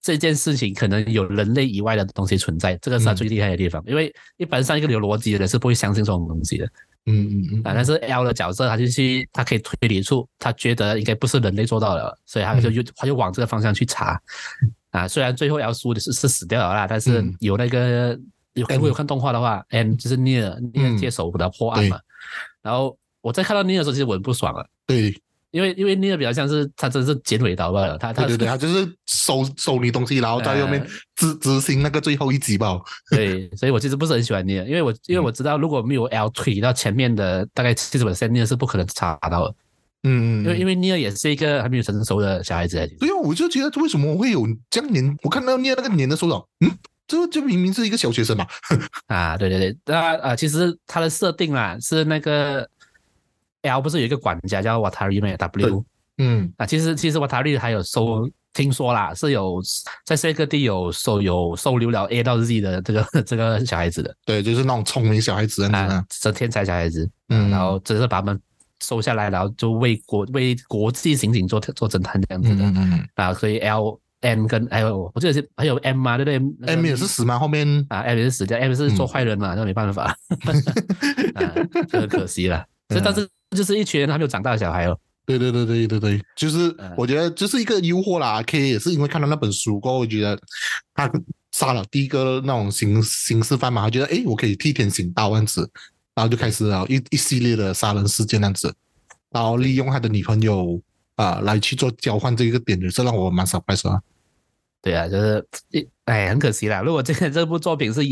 [0.00, 3.82] 这件事情可能有人类以外的东西存在，这个是他嗯最厉害的地方。
[3.86, 6.64] 因为一般上一个有逻辑的人是不会相信这种东西的
[7.06, 7.72] 嗯嗯嗯啊。
[7.74, 14.20] 但是 L 的角色他就去，他可以推理出他觉得应该不是人类做到的，所以他嗯就又他就往这个方向去查
[14.98, 15.08] 啊。
[15.08, 18.18] 虽然最后要输的是是死掉了啦，但是嗯有那个
[18.54, 21.98] 有如果有看动画的话，M 就是尼尔尼尔嗯接手的破案嘛。
[22.62, 24.66] 然后我在看到尼尔的时候，其实我很不爽了。
[24.86, 25.14] 对
[25.50, 32.76] 因为因为那个比较像是他真是剪尾刀罢了，他他对对对，他就是收收你东西，然后在后面呃执执行那个最后一集吧。
[33.08, 39.54] 对，所以我其实不是很喜欢那个，因为我因为我知道如果没有 L 推到前面的大概七十 percent，那个是不可能查到的，
[40.04, 42.76] 嗯嗯，因为因为为尼尔也是一个还没有成熟的小孩子。
[43.00, 45.16] 对啊，我就觉得为什么会有这样年？
[45.22, 46.70] 我看到尼尔那个年的时候，嗯，
[47.06, 48.46] 这这明明是一个小学生嘛。
[49.08, 52.68] 啊，对对对，那啊，其实他的设定啦是那个
[53.62, 55.84] L 不是有一个管家叫 Watari 吗？W
[56.18, 59.60] 嗯啊，其实其实 Watari 还有收，听说啦是有
[60.04, 64.14] 在世界各地有收有收留了 A 到 Z 的这个 这个小孩子的。
[64.24, 68.40] 对，就是那种聪明小孩子啊啊。，这天才小孩子，嗯嗯，然后只是把他们
[68.86, 72.64] 收下来，然后就为国为国际刑警做做侦探这样子的。
[72.64, 76.38] 嗯嗯嗯啊，所以 L M 跟还有我记得是还有 M 嘛，对不对？
[76.38, 77.38] 嗯，M 也是死吗？
[77.38, 80.16] 后面啊，M 也是死掉，M 是做坏人嘛，那没办法，
[81.92, 82.64] 很可惜了。
[82.88, 86.92] 所以但是就是一群人还没有长大的小孩哦，对对对对对对，就是嗯。
[86.96, 88.42] 我觉得就是一个诱惑啦。
[88.46, 90.38] K 也是因为看到那本书过后，我觉得
[90.94, 91.10] 他
[91.52, 95.70] 杀了第一个那种刑刑事犯嘛，他觉得诶，我可以替天行道这样子，
[96.14, 98.74] 然后就开始了一一系列的杀人事件那样子，
[99.30, 100.80] 然后利用他的女朋友
[101.16, 104.00] 啊、来去做交换这一个点也是让我蛮 surprise 啊。
[104.84, 106.82] 对啊，就是一哎，很可惜啦。
[106.82, 108.02] 如果这个这部作品是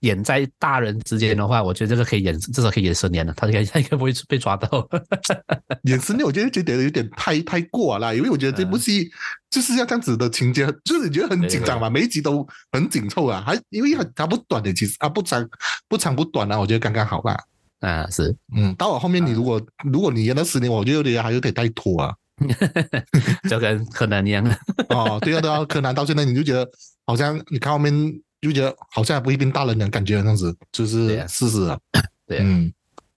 [0.00, 4.88] 演在大人之间的话，我觉得这个可以演，至少可以演十年了，他应该他应该不会被抓到。
[5.86, 9.08] 演十年，我觉得觉得有点太太过了啦，因为我觉得这部戏
[9.48, 15.48] 就是要这样子的情节，就是你觉得很紧张嘛，每一集都很紧凑啊，还因为它它不短的，其实啊不长
[15.86, 17.38] 不长不短啊，我觉得刚刚好吧。
[17.78, 22.12] 啊，是，嗯，到我后面你如果如果你演到十年，我觉得有点还有点太拖啊。
[23.48, 24.44] 就跟柯南一样。
[24.90, 26.68] 哦，对啊对啊，柯南到现在你就觉得
[27.06, 27.92] 好像你看后面
[28.40, 31.78] 就觉得好像还不会变大人的感觉，那样子就是事实啊。
[32.26, 32.44] 对啊。
[32.44, 32.72] 嗯，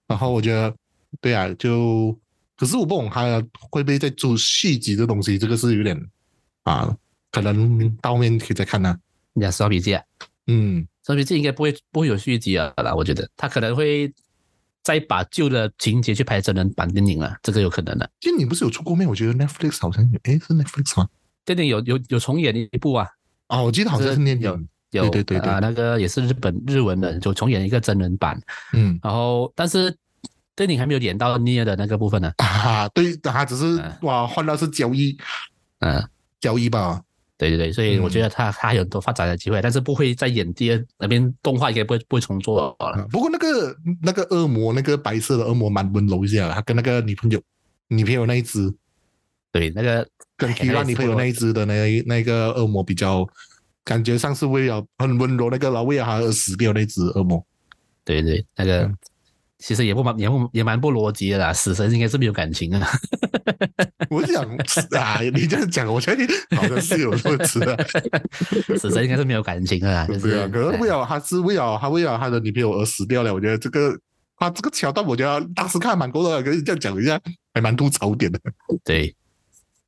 [0.07, 0.73] 然后我觉得
[1.19, 2.17] 对啊，就
[2.57, 5.99] 可是我不懂他会不会再做续集的东西，这个是有点
[6.63, 6.95] 啊，
[7.31, 8.95] 可能到后面可以再看呢、
[9.33, 10.03] 你讲《死亡笔记》啊，
[10.47, 13.29] 嗯，《死亡笔记》应该不会不会有续集啊啦，我觉得。
[13.35, 14.11] 他可能会
[14.83, 18.09] 再把旧的情节去拍真人版电影了，这个有可能的。
[18.19, 19.07] 其实你不是有出过面？
[19.07, 21.07] 我觉得 Netflix 好像有，诶，是 Netflix 吗？
[21.45, 23.07] 电影有有有重演一部啊，
[23.47, 28.39] 哦，我记得好像是念有影，有对对对对啊，那个也是日本日文的，就重演一个真人版，
[28.73, 29.95] 嗯然后但是
[30.55, 32.31] 电影还没有演到尼尔的那个部分呢。
[32.37, 35.17] 啊，对，他只是嗯哇换到是交易
[35.79, 36.07] 嗯，
[36.39, 37.01] 交易吧，
[37.41, 42.75] 对对对，所以我觉得他他还有很多发展的机会，但是不会再演第二那边动画应该不会不会重做了。
[42.77, 47.41] 啊，不过那个那个恶魔，那个白色的恶魔蛮温柔一下，他跟那个女朋友
[47.87, 48.71] 女朋友那一只，
[49.51, 53.27] 对，那个跟哎 Kira 女朋友那一只的那那个恶魔比较，
[53.83, 57.43] 感觉上是为了很温柔那个，然后为了他而死掉那只恶魔。
[58.05, 58.97] 对对，那个嗯
[59.61, 62.89] 其实也不蛮也不也蛮不逻辑的啦，死神应该是没有感情啊。
[64.09, 64.43] 我想
[64.99, 67.77] 啊，你这样讲，我相信好像是有这个词的。
[68.77, 73.95] 死神应该是没有感情的啦， 就对啊，是可是为了他是为了他为了他的女朋友而死掉了，我觉得这个
[74.35, 77.19] 他这个桥段，我觉得当时看蛮够的，可是这样讲一下
[77.53, 78.39] 还蛮吐槽点的。
[78.83, 79.15] 对，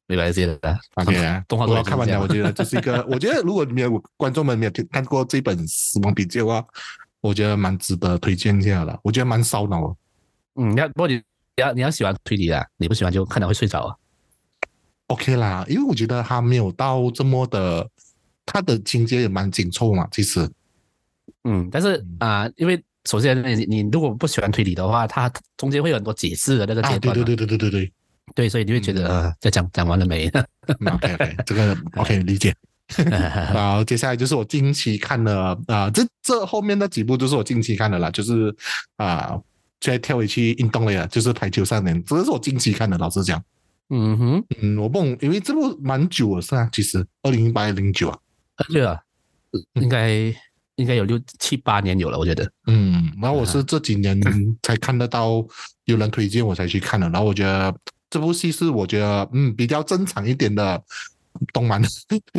[0.05, 0.79] 没关系的啦。
[0.93, 6.63] OK 啊，动画我看完了，我觉得这是一个，我觉得如果你没有观众们没有听看过这本《死亡笔记》的话，
[7.23, 8.99] 我觉得蛮值得推荐一下的。
[9.01, 9.95] 我觉得蛮烧脑。
[10.55, 11.21] 嗯，你要不你你
[11.55, 13.95] 要你要喜欢推理的，你不喜欢就看了会睡着啊。
[15.07, 17.89] OK 啦，因为我觉得他没有到这么的，
[18.45, 20.49] 他的情节也蛮紧凑嘛，其实。
[21.45, 27.93] 嗯，但是啊、因为首先你你如果不喜欢推理的话，它中间会有很多解释的那个阶段、对对对对对对对。
[28.35, 30.27] 对，所以你会觉得、呃，这讲讲完了没？
[30.93, 32.55] OK OK，这个 OK 理解。
[32.97, 38.53] 然后接下来就是我近期看的啊、这这后面那几部就是我近期看的啦，就是
[38.97, 39.39] 啊，
[39.79, 42.97] 再跳回去运动类了，就是排球少年，这个是我近期看的。
[42.97, 43.41] 老实讲，
[43.89, 48.17] 嗯哼，嗯，我梦，因为这部蛮久了，是啊，其实二零一八零九啊，
[48.69, 48.99] 对啊，
[49.73, 50.33] 应该
[50.75, 52.49] 应该有六七八年有了，我觉得。
[52.67, 54.21] 嗯，然后我是这几年
[54.61, 55.45] 才看得到
[55.85, 57.73] 有人推荐我才去看的，然后我觉得
[58.09, 60.81] 这部戏是我觉得嗯比较正常一点的
[61.53, 61.81] 动漫，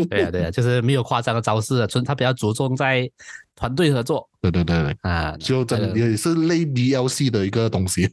[0.09, 3.09] 对啊，对啊， 就是没有夸张的招式啊，纯他比较着重在
[3.57, 4.29] 团队合作。
[4.41, 8.11] 对对对对，啊，就真的也是类 DLC 的一个东西，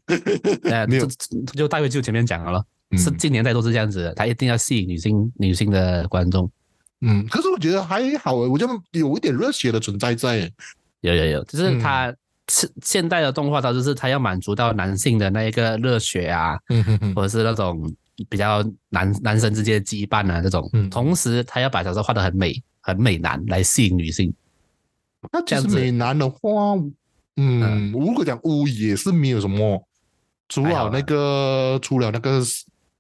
[0.63, 1.07] 呃， 没有。
[1.53, 2.97] 就大约就前面讲了咯，嗯。
[2.97, 6.49] 是近年代都是这样子的，他一定要吸引女性女性的观众。
[7.01, 10.51] 嗯，可是我觉得还好，我觉得有一点热血的存在在，
[11.01, 11.79] 有有有，就是嗯。
[11.79, 12.13] 他
[12.47, 17.89] 现现代的动画，它就是他要满足到男性的那一个热血啊，嗯哼哼，或者是那种
[18.29, 24.33] 比较男男生之间的羁绊啊这种，嗯同时他要把小说画得很美很美男来吸引女性。
[25.31, 26.39] 那其这样子实美男的话，
[27.35, 29.87] 嗯，如果讲污也是没有什么，
[30.49, 32.41] 除了那个除了那个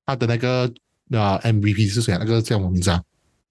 [0.05, 0.71] 他的那个
[1.11, 2.17] 啊 MVP 是谁啊？
[2.19, 3.01] 那个叫什么名字啊？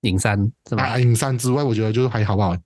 [0.03, 0.85] 影山是吧？
[0.85, 2.57] 啊，影山之外，我觉得就是还好不好。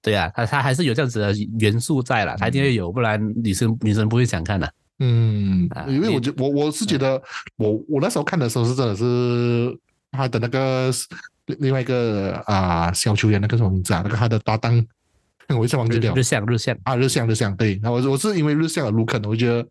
[0.00, 4.72] 对啊，他他还是有这样子的元素在了，他一定会有，不然女生女生不会想看的。
[4.98, 7.20] 嗯啊，因为我你觉我我是觉得
[7.56, 9.76] 我我那时候看的时候是真的是
[10.12, 10.90] 他的那个
[11.46, 14.02] 另另外一个啊小球员那个什么名字啊？
[14.04, 14.86] 那个他的搭档，
[15.58, 17.80] 我一下忘记掉日日向日向，啊，日向日向对。
[17.82, 19.66] 然后我我是因为日向的卢肯，我觉得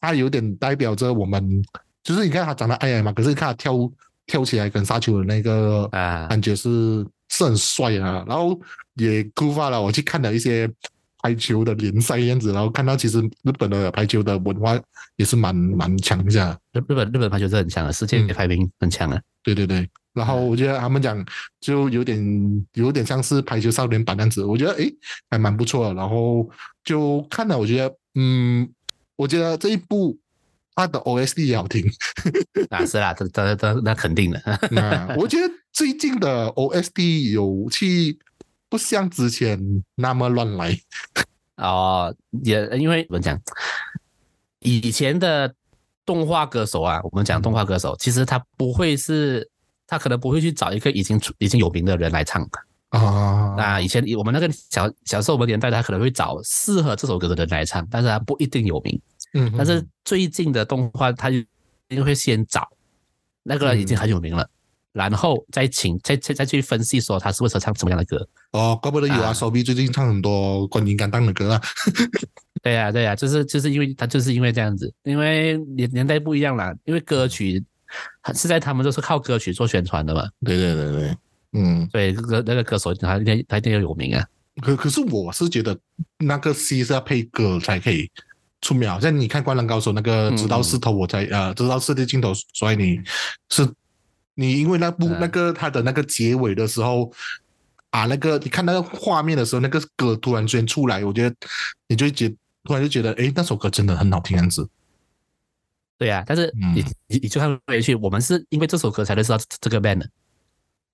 [0.00, 1.62] 他有点代表着我们，
[2.04, 3.90] 就是你看他长得矮矮嘛，可是你看他跳
[4.26, 8.58] 跳起来跟杀球的那个啊感觉是是很帅啊，然后
[8.94, 10.70] 也触发了我去看了一些
[11.22, 14.78] 排球的联赛样子，然后看到其实日本的排球的文化
[15.16, 19.20] 也是蛮蛮强一下的，日日本日本排球是很强的，世界嗯排名很强的。
[19.42, 19.88] 对对对。
[20.14, 21.24] 然后我觉得他们讲
[21.60, 24.92] 就有点有点像是排球少年版那样子，我觉得诶
[25.30, 25.94] 还蛮不错的。
[25.94, 26.48] 然后
[26.82, 28.68] 就看了，我觉得嗯，
[29.14, 30.18] 我觉得这一部
[30.74, 31.88] 它的 OSD 也好听。
[32.70, 34.42] 啊，是啦，这这这那肯定的。
[34.72, 38.18] 那 我觉得最近的 OSD 有去
[38.68, 39.58] 不像之前
[39.94, 40.78] 那么乱来。
[41.56, 43.40] 哦，也因为我们讲
[44.60, 45.52] 以前的
[46.06, 49.50] 动画歌手啊，我们讲动画歌手，其实他不会是，
[49.86, 52.48] 他可能不会去找一个已经出已经有名的人来唱。
[52.90, 59.00] 啊那以前我们那个小小时候我们年代，他可能会找适合这首歌的人来唱，但是他不一定有名。
[59.34, 61.46] 嗯，但是最近的动画，他就一
[61.88, 62.66] 定会先找
[63.42, 64.48] 那个人已经很有名了，
[64.92, 68.28] 然后再请再再再去分析说他是为什么唱什么样的歌。
[68.52, 71.60] 哦，怪不得有啊，啊手臂最近唱很多关于甘当的歌啊。
[72.62, 77.62] 对呀、对呀、就是就是因为他就是因为这样子，因为年年代不一样啦，因为歌曲
[78.34, 81.16] 现在他们都是靠歌曲做宣传的嘛，对对对对，
[81.52, 84.24] 嗯，所以歌那个歌手他一定他一定要有名啊。
[84.60, 85.78] 可可是我是觉得
[86.18, 88.10] 那个 C 是要配歌才可以
[88.60, 93.00] 出名，好像你看《灌篮高手》那个嗯直到四头我才、呃直到世界尽头，所以你
[93.50, 93.64] 是
[94.38, 95.18] 你因为那部、嗯。
[95.18, 97.12] 那个他的那个结尾的时候
[97.90, 101.34] 啊，那个你看那个画面的时候，那个歌突然间出来，我觉得
[101.88, 102.28] 你就会觉
[102.62, 104.68] 突然就觉得，诶，那首歌真的很好听，样子。
[105.98, 106.76] 对呀、但是嗯。
[106.76, 110.08] 你你你就看回去，我们是因为这首歌才认识到这个 band 的，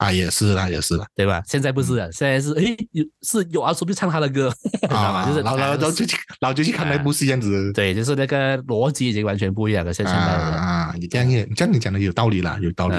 [0.05, 1.43] 啊，也是啦，也是啦，对吧？
[1.47, 4.53] 现在不是了，现在是诶有是有阿叔去唱他的歌，
[4.83, 5.21] 你知道吗？
[5.21, 7.73] 啊，就是然后然后就去然后就去看那部戏，这样子。
[7.73, 10.21] 对，就是那个逻辑已经完全不一样了，现现在。
[10.21, 12.97] 啊，你这样也这样你讲的有道理啦，有道理。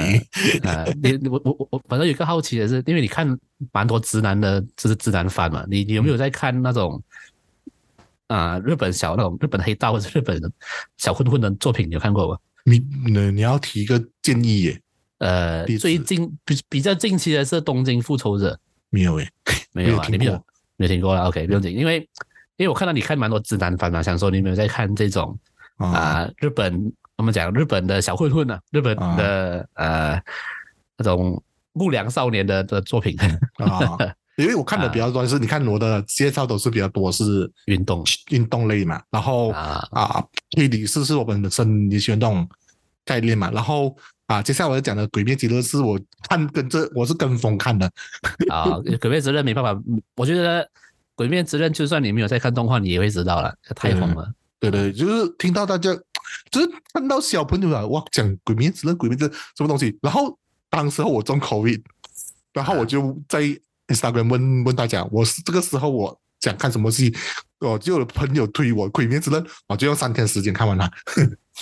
[0.64, 3.38] 啊，你我我我我反正有一个好奇的是，因为你看
[3.72, 7.02] 蛮多直男的，就是直男番嘛，你你有没有在看那种
[8.28, 10.42] 啊、日本小那种日本黑道或者日本
[10.98, 11.88] 小混混的作品？
[11.88, 12.38] 你有看过吗？
[12.64, 14.82] 你你你要提一个建议耶？
[15.20, 18.54] 呃最近比比较近期的是《东京复仇者》，
[18.90, 19.30] 没有诶，
[19.72, 20.06] 没有啊？
[20.10, 20.34] 你没有
[20.78, 22.00] 没有听过了？OK，不用紧，因为
[22.58, 25.38] 因为我看到你看蛮多直男番嘛，想说你有没有在看这种
[25.78, 25.88] 啊。
[25.88, 30.22] 啊、日本我们讲日本的小混混呢、日本的、呃
[30.98, 31.42] 那种
[31.74, 33.18] 不良少年的的作品。
[33.58, 33.98] 啊，
[34.38, 38.04] 因为我看的比较多是，你看我的介绍都是比较多是运动。
[38.32, 39.88] 运动类嘛，然后啊。
[39.92, 42.48] 啊，推理是是我们本身也喜欢这种
[43.04, 43.96] 概念嘛，然后
[44.28, 47.90] 啊，接下来我要讲的《鬼灭之刃》是我看跟着我是跟风看的，
[48.50, 49.80] 啊，鬼灭之刃没办法，
[50.16, 50.68] 我觉得
[51.14, 54.32] 鬼灭之刃就算你没有在看动画，你也会知道了，太红了。
[54.60, 55.94] 对对，就是听到大家
[56.50, 60.38] 就是看到小朋友啊，哇，讲《鬼灭之刃》《鬼灭之刃》什么东西，然后
[60.70, 61.84] 当时候我中 COVID，
[62.52, 63.42] 然后我就在
[63.88, 67.16] Instagram 问问大家，我是这个时候我想看什么戏，
[67.60, 70.90] 我就有朋友推我《鬼灭之刃》，我就用三天时间看完了。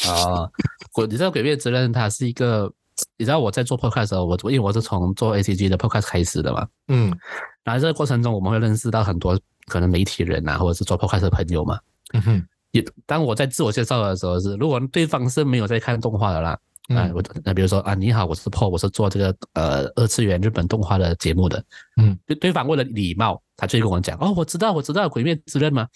[0.08, 0.50] 啊，
[0.92, 2.72] 鬼，你知道《鬼灭之刃》它是一个，
[3.18, 7.16] 你知道我在做 podcast 的时候，我因为我是从做 ACG 的 podcast 开始的嘛，嗯。
[7.64, 11.80] 然后这个过程中我们会认识到很多可能媒体人啊，或者是做 podcast 的朋友嘛。
[12.14, 12.48] 嗯哼。
[12.72, 16.50] 也当我在自我介绍的时候是，如果对方是没有在看动画的啦，
[16.90, 21.64] 啊、嗯我那比如说啊，你好，我是 Paul，我是做这个呃二次元日本动画的节目的，
[21.98, 25.88] 嗯，对对方为了礼貌，他就会跟我讲，哦，我知道，我知道《鬼灭之刃》吗？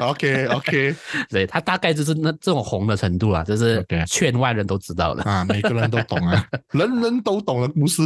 [0.00, 0.94] ，OK OK
[1.30, 8.02] 对他大概就是那这种红的程度啊，就是圈外人都知道了啊，每个人都懂啊， 人人都懂的故事。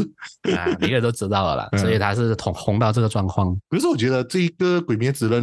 [0.57, 3.57] 啊，每个人都知道了啦，嗯所以他是红红到这个状况。
[3.70, 5.42] 可是我觉得这一个《鬼灭之刃》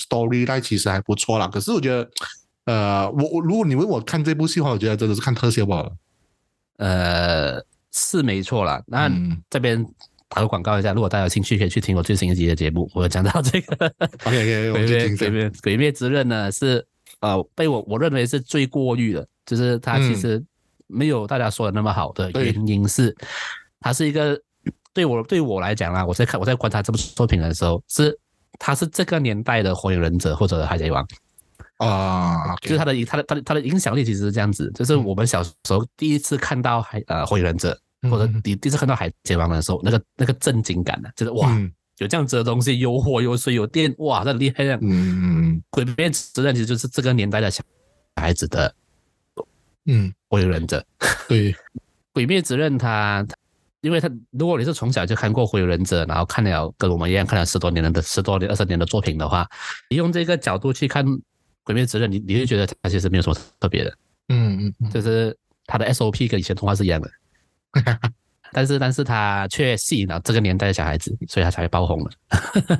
[0.00, 1.48] story line 其实还不错啦。
[1.48, 2.10] 可是我觉得，
[2.64, 5.92] 呃，我我如果你问我看这部戏的话，我觉得真的是看特效了。
[6.78, 7.60] 呃，
[7.92, 8.82] 是没错啦。
[8.86, 9.84] 那嗯这边
[10.28, 13.86] 打个广告一下，如果大家有兴趣，可以去听我最新一集的节目，我有讲到这个
[14.24, 16.84] OK OK， 我鬼灭鬼灭鬼灭之刃呢是
[17.20, 20.44] 呃被我我认为是最过誉的，就是它其实
[20.86, 23.16] 没有大家说的那么好的原因是，
[23.80, 24.38] 它是一个
[24.92, 28.16] 对我对我来讲啦，我在看我在观察这部作品的时候，是
[28.58, 31.06] 它是这个年代的火影忍者或者海贼王，
[31.78, 37.78] 啊就是它的它的它的它的影响力其实是这样子，就是我们小时候第一次看到海呃火影忍者。
[38.02, 44.78] 或者嗯你第一次看到海贼王的时候，那个那个震惊感呢、就是哇，嗯有这样子的东西，有火有水有电，哇，这厉害呀！
[44.82, 45.54] 嗯。
[45.54, 47.62] 嗯鬼灭之刃其实就是这个年代的小
[48.16, 48.72] 孩子的
[49.86, 50.84] 嗯，火影忍者。
[51.28, 51.54] 对，
[52.12, 53.26] 鬼灭之刃它，
[53.80, 59.48] 因为它如果你是从小就看过火影忍者，然后看了跟我们一样看了十多年的十多年二十年的作品的话，
[59.90, 61.04] 你用这个角度去看
[61.64, 63.92] 鬼灭之刃，你你会觉得它其实没有什么特别的，
[64.28, 65.36] 嗯嗯就是
[65.66, 67.10] 它的 SOP 跟以前动画是一样的。
[68.50, 72.10] 但是，但是他却吸引了这个年代的小孩子，所以他才会爆红了。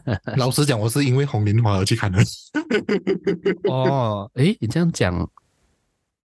[0.05, 2.19] 嗯， 老实讲，我是因为红莲华而去看的。
[3.71, 5.31] 哦，诶，你这样讲，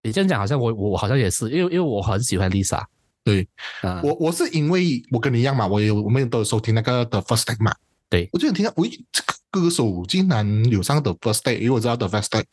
[0.02, 2.84] 你这样讲，好像我我我好像也是，因为因为我很喜欢 Lisa
[3.26, 3.46] 对
[3.82, 7.76] 啊，我，我是因为我跟你一样嘛，我有我们都有收听那个 The First Take 嘛。
[8.10, 12.46] 对我就听到，喂，这个歌手竟然有上 The First Take，因为我知道 The First Take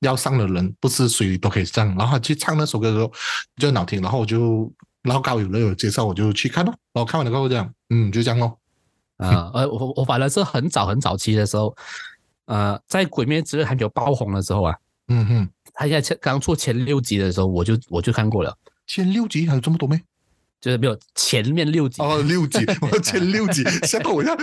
[0.00, 3.12] 要上的人不是谁都可以上，然后他去唱那首歌的时候
[3.56, 4.72] 就很好听，然后我就
[5.02, 8.58] 然后刚好有人有介绍，我就去看咯，然后看完了过后这样，嗯，就这样咯。
[9.16, 11.74] 啊，呃，我我反正是很早很早期的时候，
[12.46, 14.76] 呃，在《鬼灭之刃》还没有爆红的时候啊，
[15.08, 20.00] 嗯哼，他应该前刚出前六集的时候，我就我就看过了，前六集还有这么多没？
[20.60, 24.34] 就是没有前面六集，哦，六集，我 前六集吓到我一下。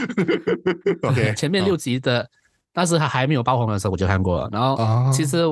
[1.07, 2.27] OK，前面六集的，
[2.73, 4.49] 但是他还没有爆红的时候我就看过了。
[4.51, 5.43] 然后啊，其实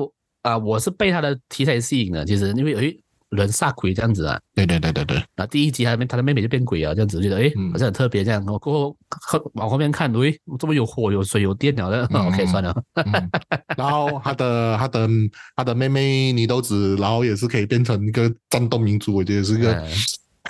[0.42, 3.00] 啊、我是被他的题材吸引的，其实因为有一
[3.36, 7.70] 人杀鬼这样子啊，对对对对对，那第一集他的他的妹妹就变鬼啊，这样子我觉得诶嗯。
[7.70, 8.44] 好像很特别这样。
[8.46, 12.74] 我过后后往后面看，喂，这么有火有水有电了的、嗯 o k 算了。
[12.94, 13.30] 嗯，
[13.76, 15.08] 然后他的他的
[15.54, 19.74] 他的妹妹祢豆子，然后也是可以变成一个战斗民族，我觉得是一个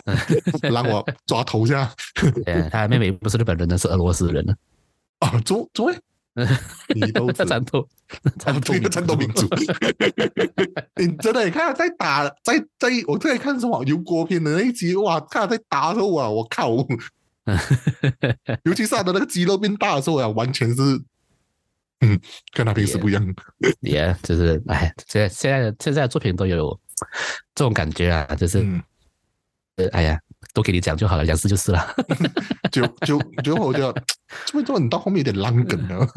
[0.05, 0.17] 嗯
[0.73, 1.91] 让我抓头一下
[2.45, 4.45] 对，他的妹妹不是日本人的，是俄罗斯人。
[4.47, 4.57] 的。
[5.21, 5.99] 啊，做做诶，
[6.89, 7.89] 祢豆子在战斗，
[8.45, 9.49] 啊，这个战斗民族，
[10.97, 16.71] 你真的你看他在打，在在我在看什么油锅片的那一集，哇，看他在打的时候啊，我靠，
[18.65, 20.83] 尤其是他的那个肌肉变大的时候啊，完全是，
[22.01, 22.21] 嗯，
[22.53, 23.35] 跟他平时不一样。
[23.81, 26.79] 也就是哎，现在现在的现在的作品都有
[27.55, 28.83] 这种感觉啊，就是、嗯，
[29.77, 30.21] 呃哎呀，
[30.57, 31.87] 都给你讲就好了，讲是就是了。
[32.73, 34.03] 就就就我觉得，
[34.47, 36.09] 这么做你到后面有点烂梗了。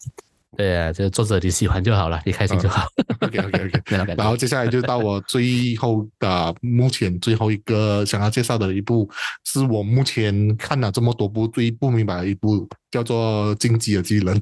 [0.54, 2.86] 对啊，就是作者你喜欢就好了，你开心就好。
[3.20, 4.14] OK OK OK。
[4.18, 9.08] 然后接下来就到我最后的目前最后一个想要介绍的一部，
[9.44, 14.36] 是我目前看了这么多部最不明白的一部，叫做《进击的巨人》。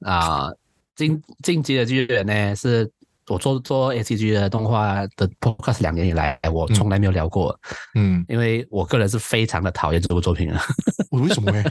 [0.00, 0.48] 啊，
[0.96, 2.90] 进进击的巨人呢，是
[3.28, 7.58] 我做做 A C G 的动画的 podcast 两年以来，我从来没有聊过，
[7.94, 10.62] 嗯，因为我个人是非常的讨厌这部作品啊，
[11.10, 11.64] 我为什么呢？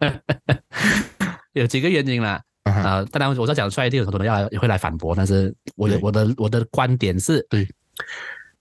[1.54, 2.42] 有几个原因啦。
[2.64, 7.64] 啊当然我在讲出来一定有很多人要也会来反驳，但是我的我的我的观点是，对，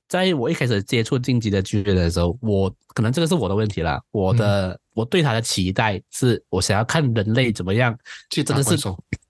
[0.07, 7.97] 在我一开始接触进击的巨人的时候，我可能这个是我的问题啦，我嗯的、我对他的期待是我想要看人类怎么样，
[8.29, 8.77] 去真的是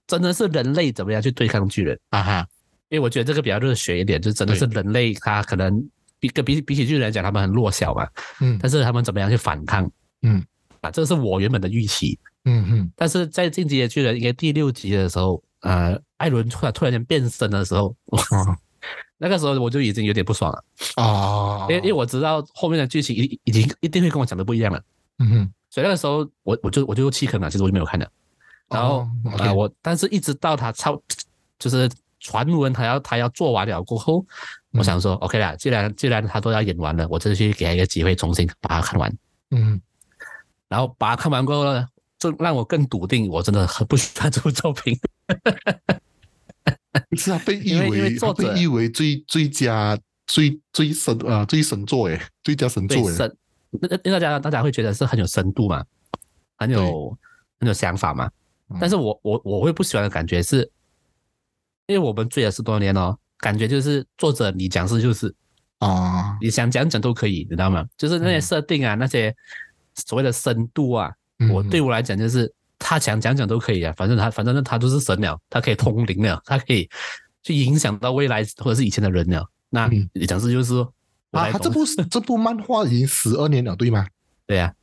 [0.06, 2.48] 真的是人类怎么样去对抗巨人，啊哈，
[2.90, 5.84] 因为我觉得这个比较热血一点，就真的是人类他可能
[6.20, 8.08] 比跟比比起巨人来讲，他们很弱小嘛，
[8.42, 8.58] 嗯。
[8.62, 9.90] 但是他们怎么样去反抗
[10.22, 10.44] 嗯。
[10.82, 12.18] 啊，这是我原本的预期。
[12.46, 12.92] 嗯嗯。
[12.96, 18.58] 但是在进击的巨人应该第六集的时候，呃，艾伦突然突然间变身的时候，啊
[19.18, 20.64] 那个时候我就已经有点不爽了，
[20.98, 24.84] 哦，因为因为我知道后面的剧情已已经一定会跟我讲的不一样了，
[25.20, 28.08] 嗯哼，所以那个时候我我就我就弃坑了，其实我就没有看了。
[28.70, 31.02] 然后哦啊、我但是一直到他超
[31.58, 31.90] 就是
[32.26, 34.26] 传闻他要他要做完了过后，
[34.72, 39.16] 嗯我想说 OK 啦，既然既然他都要演完了，我就去给他一个机会重新把它看完。
[39.52, 39.80] 嗯
[40.68, 44.98] 然后把它看完过后呢，就让我更笃定，我真的很不喜欢这部作品。
[47.16, 53.38] 是啊，被誉因为因为被誉为最最佳最最神啊最神作诶，最佳神作诶，神，
[53.70, 55.86] 那那大家大家会觉得是很有深度嘛，
[56.58, 57.16] 很有
[57.60, 58.26] 很有想法嘛。
[58.26, 60.68] 嗯但是我我我会不喜欢的感觉是，
[61.88, 65.34] 因为我们追了十多年哦，感觉就是作者你讲是就是，
[65.80, 67.86] 哦，你想讲讲都可以，你知道吗？
[67.98, 69.36] 就是那些嗯设定啊，那些
[69.96, 71.12] 所谓的深度啊，
[71.52, 76.90] 我嗯对我来讲就是他想讲讲都可以啊，反正他反正他都是神了，他可以通灵了，他可以
[77.44, 79.46] 去影响到未来或者是以前的人了。
[79.70, 80.94] 那嗯你讲是就是说，
[81.32, 84.08] 我啊，他这部 这部漫画已经十二年了，对吗？
[84.48, 84.74] 对呀、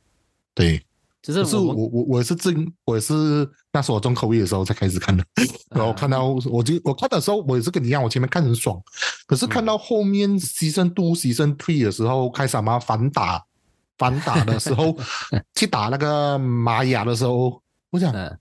[0.53, 0.83] 对，
[1.23, 5.23] 就是我我我我也是正我也是那时候我中口味的时候才开始看的，
[5.71, 8.79] 然后看到我就我看的时候我也是跟你一样，我前面看很爽，
[9.25, 13.43] 可是看到后面 season two season three 的时候开始嘛反打
[13.97, 14.97] 反打的时候
[15.55, 18.39] 去打那个玛雅的时候，我想嗯。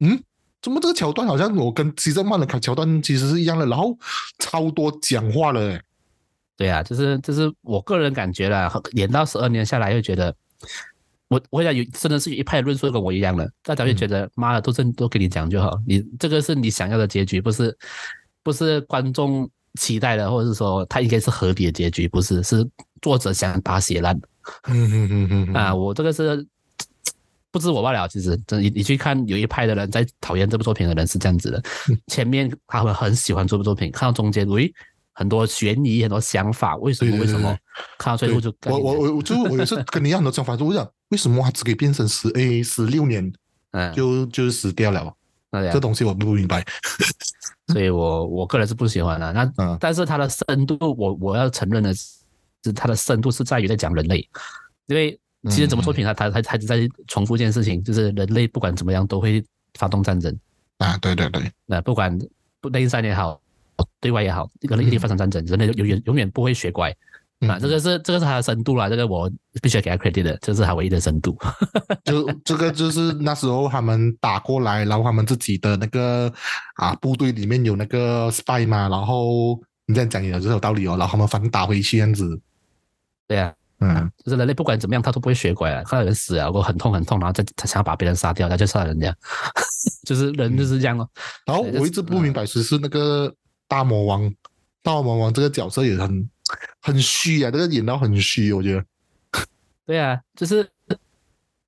[0.00, 0.22] 嗯。
[0.62, 3.98] 怎么这个桥段好像我跟 season one 的桥段其实是一样的，然后
[4.38, 5.82] 超多讲话了、欸，
[6.56, 10.32] 对啊，就是就是我个人感觉啦，演到十二年下来，又觉得
[11.32, 17.76] 我我想有真的是有一派论述跟我一样的，大家会觉得、妈的都是都跟你讲就好，你这个是你想要的结局，不是
[18.42, 19.48] 不是观众
[19.80, 22.68] 期待的，或者是说他应该是合理的结局，不是是
[23.00, 24.14] 作者想把它写烂
[24.68, 26.46] 嗯哼哼哼哼啊，我这个是。
[27.52, 31.62] 不知我罢了，其实真你你去看有一派的人在讨厌这部作品的人是这样子的，
[32.06, 34.72] 前面他们很喜欢这部作品，看到中间，喂，
[35.12, 37.54] 很多悬疑，很多想法，为什么对对为什么？
[37.98, 40.82] 看到最后就我我我我就是我也是跟你一样的想法，就我想
[41.12, 43.32] 为什么他只可以变成十 A 十六年
[43.72, 45.14] 嗯，就就死掉了？
[45.50, 46.64] 那样这，东西我不明白。
[47.72, 49.32] 所以我我个人是不喜欢的。
[49.32, 54.26] 那嗯但是它的深度，我我要承认的是，它的深度是在于在讲人类，
[54.86, 55.18] 因为
[55.50, 59.44] 其实怎么作品它它它它一直在重复一件事情，就是人类不管怎么样都会
[59.78, 60.36] 发动战争，
[60.78, 62.18] 啊，对对对，那不管
[62.60, 63.40] 不内战也好，
[64.00, 66.94] 对外也好，人类一定发生战争，人类永远永远不会学乖。
[67.48, 69.30] 啊，嗯这个是这个是它的深度啦，这个我
[69.60, 71.36] 必须要给他 credit 的，这是他唯一的深度。
[72.04, 76.32] 就这个就是那时候他们打过来，然后他们自己的那个
[76.76, 82.40] 啊部队里面有那个 spy 嘛，然后你这样讲也是有道理哦，然后他们反打回去这样子，
[83.26, 84.10] 对啊，嗯。
[84.24, 89.14] 就是人类不管怎么样，他都不会学乖啊，看到人死了，我很痛很痛，然后再他想要把别人杀掉，他就杀人家，
[90.06, 91.08] 就是人就是这样咯。
[91.44, 93.34] 然后我一直不明白，其实那个
[93.66, 94.32] 大魔王，
[94.82, 96.28] 大魔王这个角色也很
[96.82, 98.84] 很虚啊，这个演到很虚，我觉得。
[99.86, 100.68] 对啊，就是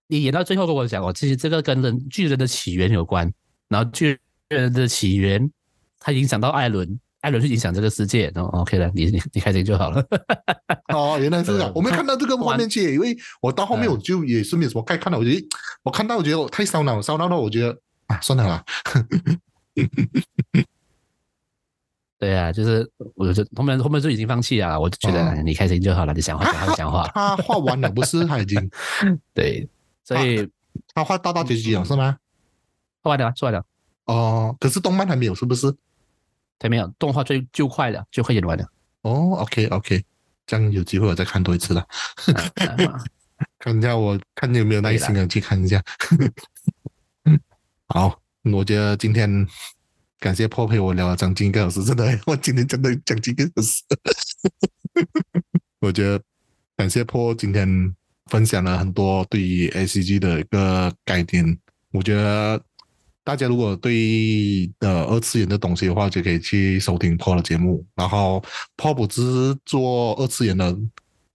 [0.09, 3.33] 你演到最后跟我讲哦，其实这个跟人巨人的起源有关，
[3.69, 5.51] 然后巨人的起源
[5.99, 10.05] 它影响到艾伦，艾伦去影响这个世界，然后 OK 了，你你你开心就好了。
[10.93, 15.47] 哦，原来是这样呃，我没看到这个画面去，因为我到后面嗯我就也是没有什么该看到，我觉得
[15.83, 18.65] 我看到我觉得我太烧脑，烧脑到我觉得啊，算了啦，
[22.25, 27.07] 对啊，就是我就后面后面就已经放弃了，我就觉得、你开心就好了，你讲话讲话讲话。
[27.13, 28.25] 他画完了不是？
[28.25, 28.71] 他已经
[29.35, 29.69] 对，
[30.05, 30.49] 所以
[30.95, 32.17] 他画大大结局了是吗？
[33.03, 33.65] 画完了，画完了，
[34.07, 35.71] 哦，可是动漫还没有是不是？
[36.61, 38.67] 还没有动画最就快了，就快演完了。
[39.03, 40.03] 哦，OK OK，
[40.47, 41.83] 这样有机会我再看多一次了，
[42.33, 42.41] 啊
[42.87, 43.05] 啊
[43.61, 45.83] 看一下我看有没有耐心的去看一下。
[47.89, 48.19] 好，
[48.51, 49.47] 我觉得今天
[50.25, 53.83] 感谢破陪我聊了将近一个小时，真的，我今天真的将近一个小时。
[55.83, 56.19] 我觉得
[56.79, 57.95] 感谢破今天
[58.31, 61.59] 分享了很多对于 ACG 的一个概念。
[61.93, 62.59] 我觉得
[63.23, 67.85] 大家如果对呃二次元的东西的话，就可以去收听破的节目。
[67.95, 68.43] 然后
[68.77, 70.75] 破不只是做二次元的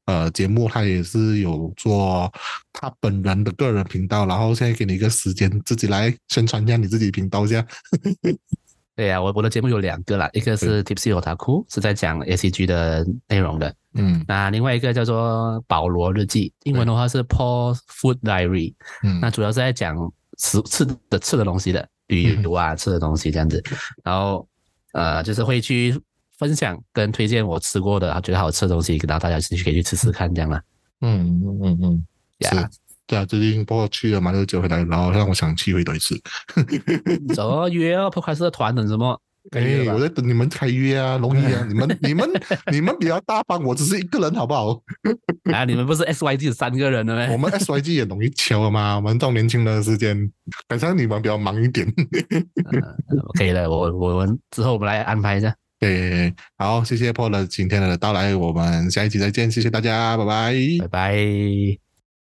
[0.06, 2.34] 呃节目，他也是有做
[2.74, 7.64] 他本人的个人频道，然后现在给你一个时间，自己来宣传一下你自己频道一下。
[9.00, 14.26] 对呀，我我的节目有两个啦，一个是 Tipsy Otaku，是在讲 A C G 的内容的，嗯。
[14.28, 18.74] 那另外一个叫做保罗日记，英文的话是 Paul Food Diary，
[19.04, 19.22] 嗯。
[19.22, 19.96] 那主要是在讲
[20.38, 23.64] 吃吃的吃的东西的旅游啊，吃的东西这样子，
[24.04, 24.46] 然后
[24.92, 25.98] 呃就是会去
[26.38, 30.62] 分享跟推荐我吃过的觉得好吃的东西，然后大家兴趣可以去吃吃看这样啦。
[31.00, 32.06] 嗯嗯嗯嗯，
[32.40, 32.70] 呀是，
[33.10, 36.16] 对啊，最近包括去了马六甲回来，然后让我想去回多一次。
[37.34, 39.20] 走啊约啊，不开始的团等什么？
[39.52, 41.66] 哎，了吧我在等你们开约啊，容易啊！
[41.68, 42.30] 你们、你们、
[42.72, 44.80] 你们比较大方，我只是一个人，好不好？
[45.52, 47.28] 啊， 你们不是 S Y G 三个人的咩？
[47.32, 50.32] 我们 SYG 也容易敲了嘛，我们这种年轻人的时间，
[50.70, 51.92] 好像你们比较忙一点。
[53.34, 55.56] 可以了，我我们之后我们来安排一下。
[55.80, 61.89] 对，好，谢谢 Paul 今天的到来，我们下一集再见，谢谢大家，拜拜拜拜。